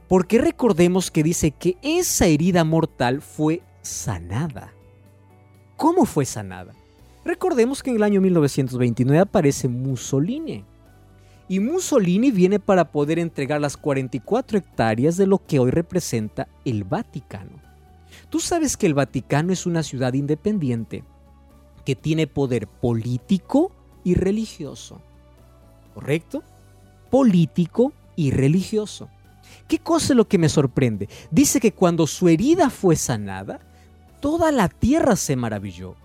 Porque 0.09 0.38
recordemos 0.38 1.11
que 1.11 1.22
dice 1.22 1.51
que 1.51 1.77
esa 1.83 2.27
herida 2.27 2.64
mortal 2.64 3.20
fue 3.20 3.62
sanada. 3.83 4.72
¿Cómo 5.77 6.07
fue 6.07 6.25
sanada? 6.25 6.75
Recordemos 7.25 7.83
que 7.83 7.90
en 7.90 7.96
el 7.96 8.03
año 8.03 8.20
1929 8.20 9.18
aparece 9.20 9.68
Mussolini 9.68 10.64
y 11.49 11.61
Mussolini 11.61 12.31
viene 12.31 12.59
para 12.59 12.90
poder 12.90 13.18
entregar 13.18 13.61
las 13.61 13.77
44 13.77 14.59
hectáreas 14.59 15.16
de 15.16 15.27
lo 15.27 15.38
que 15.44 15.59
hoy 15.59 15.70
representa 15.70 16.49
el 16.64 16.85
Vaticano. 16.85 17.61
Tú 18.31 18.40
sabes 18.40 18.77
que 18.77 18.87
el 18.87 18.94
Vaticano 18.94 19.53
es 19.53 19.66
una 19.66 19.83
ciudad 19.83 20.14
independiente 20.14 21.05
que 21.85 21.94
tiene 21.94 22.27
poder 22.27 22.66
político 22.66 23.70
y 24.03 24.14
religioso. 24.14 25.01
¿Correcto? 25.94 26.42
Político 27.10 27.92
y 28.16 28.30
religioso. 28.30 29.08
¿Qué 29.68 29.78
cosa 29.78 30.12
es 30.12 30.16
lo 30.16 30.28
que 30.28 30.38
me 30.38 30.48
sorprende? 30.48 31.08
Dice 31.30 31.60
que 31.60 31.72
cuando 31.72 32.06
su 32.06 32.28
herida 32.28 32.70
fue 32.70 32.96
sanada, 32.96 33.60
toda 34.20 34.52
la 34.52 34.68
tierra 34.68 35.16
se 35.16 35.36
maravilló. 35.36 35.96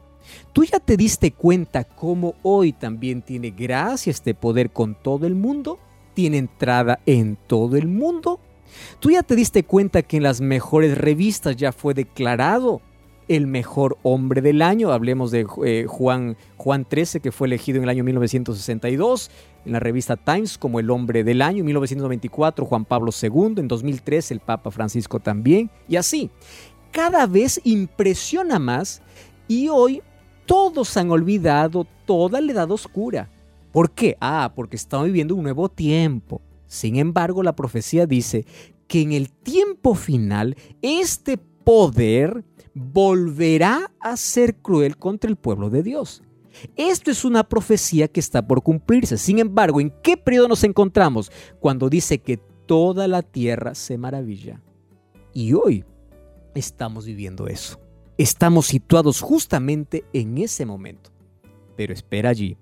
¿Tú 0.54 0.64
ya 0.64 0.80
te 0.80 0.98
diste 0.98 1.32
cuenta 1.32 1.84
cómo 1.84 2.36
hoy 2.44 2.74
también 2.74 3.22
tiene 3.22 3.52
gracia 3.52 4.12
este 4.12 4.34
poder 4.34 4.72
con 4.72 4.96
todo 4.96 5.28
el 5.28 5.36
mundo? 5.36 5.80
¿Tiene 6.14 6.38
entrada 6.38 7.00
en 7.06 7.38
todo 7.48 7.78
el 7.78 7.88
mundo? 7.88 8.40
¿Tú 9.00 9.12
ya 9.12 9.24
te 9.24 9.36
diste 9.36 9.64
cuenta 9.64 10.02
que 10.02 10.18
en 10.18 10.24
las 10.24 10.42
mejores 10.42 10.98
revistas 10.98 11.56
ya 11.56 11.72
fue 11.72 11.94
declarado 11.94 12.82
el 13.36 13.48
mejor 13.48 13.98
hombre 14.04 14.42
del 14.42 14.62
año? 14.62 14.92
Hablemos 14.92 15.32
de 15.32 15.48
eh, 15.66 15.86
Juan, 15.88 16.38
Juan 16.58 16.86
13, 16.86 17.20
que 17.20 17.32
fue 17.32 17.48
elegido 17.48 17.78
en 17.78 17.84
el 17.84 17.90
año 17.90 18.04
1962, 18.04 19.32
en 19.66 19.72
la 19.72 19.80
revista 19.80 20.18
Times 20.18 20.58
como 20.58 20.80
el 20.80 20.90
hombre 20.90 21.24
del 21.24 21.42
año, 21.42 21.60
en 21.60 21.66
1994 21.66 22.66
Juan 22.66 22.86
Pablo 22.86 23.12
II, 23.20 23.56
en 23.58 23.68
2003 23.68 24.32
el 24.32 24.40
Papa 24.40 24.72
Francisco 24.72 25.20
también, 25.20 25.70
y 25.88 25.96
así. 25.96 26.30
Cada 26.92 27.26
vez 27.26 27.62
impresiona 27.64 28.60
más 28.60 29.02
y 29.48 29.70
hoy 29.70 30.02
todos 30.46 30.98
han 30.98 31.10
olvidado 31.12 31.88
toda 32.06 32.42
la 32.42 32.52
edad 32.52 32.70
oscura. 32.72 33.30
¿Por 33.72 33.92
qué? 33.92 34.18
Ah, 34.20 34.52
porque 34.54 34.76
estamos 34.76 35.06
viviendo 35.06 35.36
un 35.36 35.44
nuevo 35.44 35.70
tiempo. 35.70 36.42
Sin 36.68 36.98
embargo, 36.98 37.44
la 37.44 37.56
profecía 37.56 38.06
dice 38.06 38.46
que 38.88 39.02
en 39.02 39.14
el 39.14 39.32
tiempo 39.32 39.96
final 39.96 40.58
este 40.82 41.38
poder 41.38 42.44
volverá 42.74 43.92
a 44.00 44.18
ser 44.18 44.56
cruel 44.56 44.98
contra 44.98 45.30
el 45.30 45.36
pueblo 45.36 45.70
de 45.70 45.84
Dios. 45.84 46.24
Esto 46.76 47.12
es 47.12 47.24
una 47.26 47.48
profecía 47.48 48.08
que 48.08 48.20
está 48.20 48.46
por 48.46 48.62
cumplirse. 48.62 49.18
Sin 49.18 49.40
embargo, 49.40 49.80
¿en 49.80 49.94
qué 50.04 50.18
periodo 50.18 50.48
nos 50.48 50.64
encontramos? 50.64 51.32
Cuando 51.60 51.90
dice 51.90 52.20
que 52.20 52.38
toda 52.66 53.08
la 53.08 53.22
tierra 53.22 53.76
se 53.76 53.98
maravilla. 53.98 54.62
Y 55.34 55.54
hoy 55.54 55.86
estamos 56.56 57.06
viviendo 57.06 57.48
eso. 57.48 57.80
Estamos 58.18 58.68
situados 58.68 59.22
justamente 59.22 60.04
en 60.14 60.38
ese 60.38 60.66
momento. 60.66 61.12
Pero 61.76 61.94
espera 61.94 62.30
allí. 62.30 62.58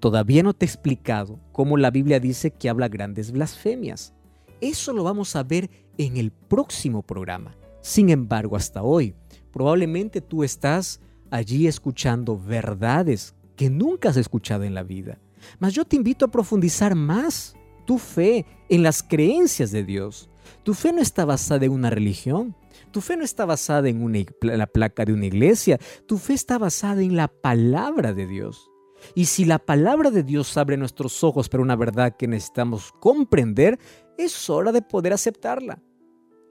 Todavía 0.00 0.42
no 0.42 0.54
te 0.54 0.64
he 0.64 0.68
explicado 0.68 1.40
cómo 1.52 1.76
la 1.76 1.90
Biblia 1.90 2.20
dice 2.20 2.50
que 2.50 2.68
habla 2.68 2.88
grandes 2.88 3.32
blasfemias. 3.32 4.14
Eso 4.60 4.92
lo 4.92 5.04
vamos 5.04 5.34
a 5.36 5.42
ver 5.42 5.70
en 5.98 6.16
el 6.16 6.30
próximo 6.30 7.02
programa. 7.02 7.56
Sin 7.80 8.10
embargo, 8.10 8.56
hasta 8.56 8.82
hoy, 8.82 9.14
probablemente 9.56 10.20
tú 10.20 10.44
estás 10.44 11.00
allí 11.30 11.66
escuchando 11.66 12.38
verdades 12.38 13.34
que 13.56 13.70
nunca 13.70 14.10
has 14.10 14.18
escuchado 14.18 14.64
en 14.64 14.74
la 14.74 14.82
vida. 14.82 15.18
Mas 15.58 15.72
yo 15.72 15.86
te 15.86 15.96
invito 15.96 16.26
a 16.26 16.30
profundizar 16.30 16.94
más 16.94 17.56
tu 17.86 17.96
fe 17.96 18.44
en 18.68 18.82
las 18.82 19.02
creencias 19.02 19.70
de 19.70 19.82
Dios. 19.82 20.28
Tu 20.62 20.74
fe 20.74 20.92
no 20.92 21.00
está 21.00 21.24
basada 21.24 21.64
en 21.64 21.72
una 21.72 21.88
religión, 21.88 22.54
tu 22.90 23.00
fe 23.00 23.16
no 23.16 23.24
está 23.24 23.46
basada 23.46 23.88
en 23.88 24.26
la 24.42 24.66
placa 24.66 25.06
de 25.06 25.14
una 25.14 25.24
iglesia, 25.24 25.78
tu 26.04 26.18
fe 26.18 26.34
está 26.34 26.58
basada 26.58 27.00
en 27.00 27.16
la 27.16 27.28
palabra 27.28 28.12
de 28.12 28.26
Dios. 28.26 28.70
Y 29.14 29.24
si 29.24 29.46
la 29.46 29.58
palabra 29.58 30.10
de 30.10 30.22
Dios 30.22 30.54
abre 30.58 30.76
nuestros 30.76 31.24
ojos 31.24 31.48
para 31.48 31.62
una 31.62 31.76
verdad 31.76 32.14
que 32.14 32.28
necesitamos 32.28 32.92
comprender, 33.00 33.78
es 34.18 34.50
hora 34.50 34.70
de 34.70 34.82
poder 34.82 35.14
aceptarla. 35.14 35.82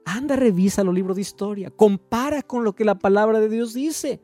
Anda, 0.06 0.36
revisa 0.36 0.84
los 0.84 0.94
libros 0.94 1.16
de 1.16 1.22
historia, 1.22 1.68
compara 1.70 2.40
con 2.40 2.62
lo 2.62 2.76
que 2.76 2.84
la 2.84 2.96
palabra 2.96 3.40
de 3.40 3.48
Dios 3.48 3.74
dice. 3.74 4.22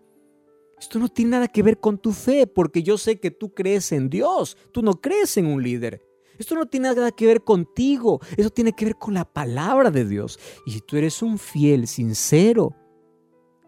Esto 0.79 1.01
no 1.01 1.09
tiene 1.09 1.33
nada 1.33 1.49
que 1.49 1.63
ver 1.65 1.81
con 1.81 1.99
tu 1.99 2.13
fe, 2.13 2.47
porque 2.47 2.85
yo 2.85 2.97
sé 2.97 3.19
que 3.19 3.33
tú 3.33 3.53
crees 3.53 3.91
en 3.91 4.09
Dios, 4.09 4.57
tú 4.71 4.81
no 4.81 5.01
crees 5.01 5.37
en 5.37 5.47
un 5.47 5.61
líder. 5.61 6.01
Esto 6.39 6.55
no 6.55 6.67
tiene 6.67 6.89
nada 6.89 7.11
que 7.11 7.27
ver 7.27 7.43
contigo, 7.43 8.21
eso 8.37 8.51
tiene 8.51 8.73
que 8.73 8.85
ver 8.85 8.97
con 8.97 9.15
la 9.15 9.25
palabra 9.25 9.91
de 9.91 10.05
Dios. 10.05 10.39
Y 10.67 10.71
si 10.71 10.81
tú 10.81 10.97
eres 10.97 11.21
un 11.21 11.37
fiel, 11.37 11.89
sincero, 11.89 12.77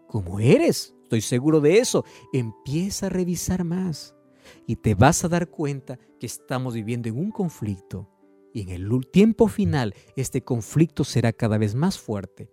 como 0.07 0.39
eres, 0.39 0.95
estoy 1.03 1.19
seguro 1.19 1.59
de 1.59 1.79
eso, 1.79 2.05
empieza 2.31 3.07
a 3.07 3.09
revisar 3.09 3.65
más 3.65 4.15
y 4.65 4.77
te 4.77 4.95
vas 4.95 5.25
a 5.25 5.27
dar 5.27 5.49
cuenta 5.49 5.99
que 6.17 6.27
estamos 6.27 6.73
viviendo 6.73 7.09
en 7.09 7.17
un 7.17 7.31
conflicto 7.31 8.09
y 8.55 8.61
en 8.61 8.69
el 8.69 8.89
tiempo 9.11 9.47
final 9.47 9.93
este 10.15 10.43
conflicto 10.43 11.03
será 11.03 11.31
cada 11.33 11.59
vez 11.59 11.75
más 11.75 11.99
fuerte, 11.99 12.49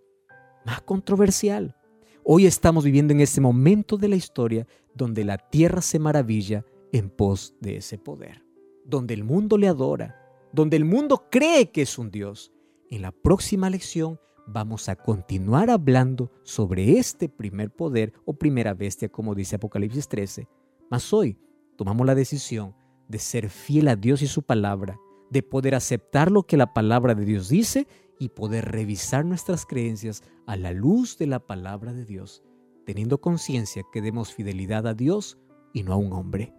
más 0.65 0.81
controversial. 0.81 1.75
Hoy 2.23 2.45
estamos 2.45 2.83
viviendo 2.83 3.13
en 3.13 3.21
este 3.21 3.41
momento 3.41 3.97
de 3.97 4.09
la 4.09 4.15
historia 4.15 4.67
donde 4.93 5.23
la 5.23 5.39
tierra 5.39 5.81
se 5.81 5.97
maravilla 5.99 6.63
en 6.91 7.09
pos 7.09 7.55
de 7.59 7.77
ese 7.77 7.97
poder 7.97 8.43
donde 8.85 9.13
el 9.13 9.23
mundo 9.23 9.57
le 9.57 9.67
adora, 9.67 10.15
donde 10.51 10.77
el 10.77 10.85
mundo 10.85 11.27
cree 11.31 11.71
que 11.71 11.83
es 11.83 11.97
un 11.97 12.11
Dios. 12.11 12.51
En 12.89 13.01
la 13.01 13.11
próxima 13.11 13.69
lección 13.69 14.19
vamos 14.45 14.89
a 14.89 14.95
continuar 14.95 15.69
hablando 15.69 16.31
sobre 16.43 16.97
este 16.97 17.29
primer 17.29 17.71
poder 17.71 18.13
o 18.25 18.33
primera 18.33 18.73
bestia, 18.73 19.09
como 19.09 19.35
dice 19.35 19.55
Apocalipsis 19.55 20.07
13. 20.07 20.47
Mas 20.89 21.11
hoy 21.13 21.37
tomamos 21.77 22.05
la 22.05 22.15
decisión 22.15 22.75
de 23.07 23.19
ser 23.19 23.49
fiel 23.49 23.87
a 23.87 23.95
Dios 23.95 24.21
y 24.21 24.27
su 24.27 24.43
palabra, 24.43 24.99
de 25.33 25.43
poder 25.43 25.73
aceptar 25.73 26.31
lo 26.31 26.43
que 26.43 26.57
la 26.57 26.73
palabra 26.73 27.15
de 27.15 27.25
Dios 27.25 27.49
dice 27.49 27.87
y 28.19 28.29
poder 28.29 28.71
revisar 28.71 29.25
nuestras 29.25 29.65
creencias 29.65 30.21
a 30.45 30.55
la 30.55 30.71
luz 30.71 31.17
de 31.17 31.27
la 31.27 31.39
palabra 31.39 31.91
de 31.91 32.05
Dios. 32.05 32.43
teniendo 32.85 33.21
conciencia 33.21 33.81
que 33.93 34.01
demos 34.01 34.33
fidelidad 34.33 34.85
a 34.87 34.93
Dios 34.93 35.37
y 35.71 35.83
no 35.83 35.93
a 35.93 35.95
un 35.95 36.11
hombre. 36.11 36.53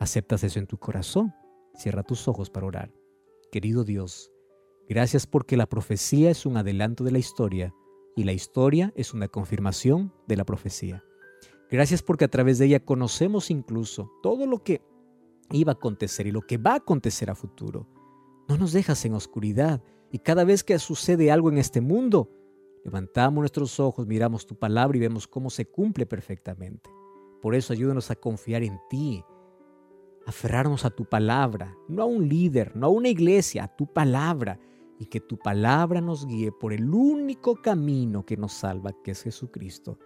¿Aceptas 0.00 0.42
eso 0.42 0.58
en 0.58 0.66
tu 0.66 0.78
corazón? 0.78 1.32
Cierra 1.76 2.02
tus 2.02 2.26
ojos 2.26 2.50
para 2.50 2.66
orar. 2.66 2.92
Querido 3.52 3.84
Dios, 3.84 4.32
gracias 4.88 5.28
porque 5.28 5.56
la 5.56 5.68
profecía 5.68 6.28
es 6.28 6.44
un 6.44 6.56
adelanto 6.56 7.04
de 7.04 7.12
la 7.12 7.20
historia 7.20 7.72
y 8.16 8.24
la 8.24 8.32
historia 8.32 8.92
es 8.96 9.14
una 9.14 9.28
confirmación 9.28 10.12
de 10.26 10.36
la 10.38 10.44
profecía. 10.44 11.04
Gracias 11.70 12.02
porque 12.02 12.24
a 12.24 12.28
través 12.28 12.58
de 12.58 12.66
ella 12.66 12.84
conocemos 12.84 13.48
incluso 13.48 14.10
todo 14.24 14.48
lo 14.48 14.64
que 14.64 14.82
iba 15.52 15.70
a 15.70 15.74
acontecer 15.74 16.26
y 16.26 16.32
lo 16.32 16.42
que 16.42 16.58
va 16.58 16.72
a 16.72 16.78
acontecer 16.78 17.30
a 17.30 17.36
futuro. 17.36 17.86
No 18.50 18.56
nos 18.56 18.72
dejas 18.72 19.04
en 19.04 19.14
oscuridad 19.14 19.80
y 20.10 20.18
cada 20.18 20.42
vez 20.42 20.64
que 20.64 20.76
sucede 20.80 21.30
algo 21.30 21.50
en 21.50 21.58
este 21.58 21.80
mundo, 21.80 22.28
levantamos 22.84 23.42
nuestros 23.42 23.78
ojos, 23.78 24.08
miramos 24.08 24.44
tu 24.44 24.56
palabra 24.56 24.96
y 24.96 25.00
vemos 25.00 25.28
cómo 25.28 25.50
se 25.50 25.66
cumple 25.66 26.04
perfectamente. 26.04 26.90
Por 27.40 27.54
eso 27.54 27.72
ayúdanos 27.72 28.10
a 28.10 28.16
confiar 28.16 28.64
en 28.64 28.80
ti, 28.90 29.22
aferrarnos 30.26 30.84
a 30.84 30.90
tu 30.90 31.04
palabra, 31.04 31.76
no 31.88 32.02
a 32.02 32.06
un 32.06 32.28
líder, 32.28 32.74
no 32.74 32.86
a 32.86 32.90
una 32.90 33.08
iglesia, 33.08 33.62
a 33.62 33.76
tu 33.76 33.86
palabra, 33.86 34.58
y 34.98 35.06
que 35.06 35.20
tu 35.20 35.38
palabra 35.38 36.00
nos 36.00 36.26
guíe 36.26 36.50
por 36.50 36.72
el 36.72 36.92
único 36.92 37.54
camino 37.54 38.26
que 38.26 38.36
nos 38.36 38.52
salva, 38.52 38.92
que 39.04 39.12
es 39.12 39.22
Jesucristo. 39.22 39.96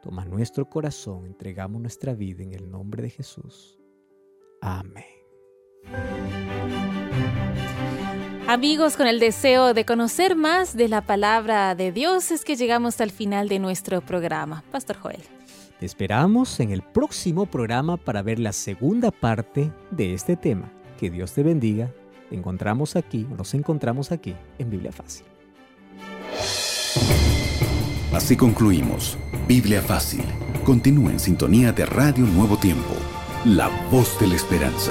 Toma 0.00 0.24
nuestro 0.24 0.70
corazón, 0.70 1.26
entregamos 1.26 1.82
nuestra 1.82 2.14
vida 2.14 2.42
en 2.44 2.54
el 2.54 2.70
nombre 2.70 3.02
de 3.02 3.10
Jesús. 3.10 3.78
Amén. 4.62 5.04
Amigos, 8.50 8.96
con 8.96 9.06
el 9.06 9.20
deseo 9.20 9.74
de 9.74 9.84
conocer 9.84 10.34
más 10.34 10.76
de 10.76 10.88
la 10.88 11.02
palabra 11.02 11.76
de 11.76 11.92
Dios 11.92 12.32
es 12.32 12.44
que 12.44 12.56
llegamos 12.56 13.00
al 13.00 13.12
final 13.12 13.48
de 13.48 13.60
nuestro 13.60 14.00
programa. 14.00 14.64
Pastor 14.72 14.96
Joel. 14.96 15.20
Te 15.78 15.86
esperamos 15.86 16.58
en 16.58 16.72
el 16.72 16.82
próximo 16.82 17.46
programa 17.46 17.96
para 17.96 18.22
ver 18.22 18.40
la 18.40 18.52
segunda 18.52 19.12
parte 19.12 19.70
de 19.92 20.14
este 20.14 20.34
tema. 20.34 20.68
Que 20.98 21.12
Dios 21.12 21.32
te 21.32 21.44
bendiga. 21.44 21.92
Te 22.28 22.34
encontramos 22.34 22.96
aquí, 22.96 23.24
nos 23.38 23.54
encontramos 23.54 24.10
aquí 24.10 24.34
en 24.58 24.68
Biblia 24.68 24.90
Fácil. 24.90 25.26
Así 28.12 28.36
concluimos. 28.36 29.16
Biblia 29.46 29.80
Fácil. 29.80 30.24
Continúa 30.64 31.12
en 31.12 31.20
sintonía 31.20 31.70
de 31.70 31.86
Radio 31.86 32.26
Nuevo 32.26 32.56
Tiempo, 32.56 32.96
la 33.44 33.68
voz 33.92 34.18
de 34.18 34.26
la 34.26 34.34
esperanza. 34.34 34.90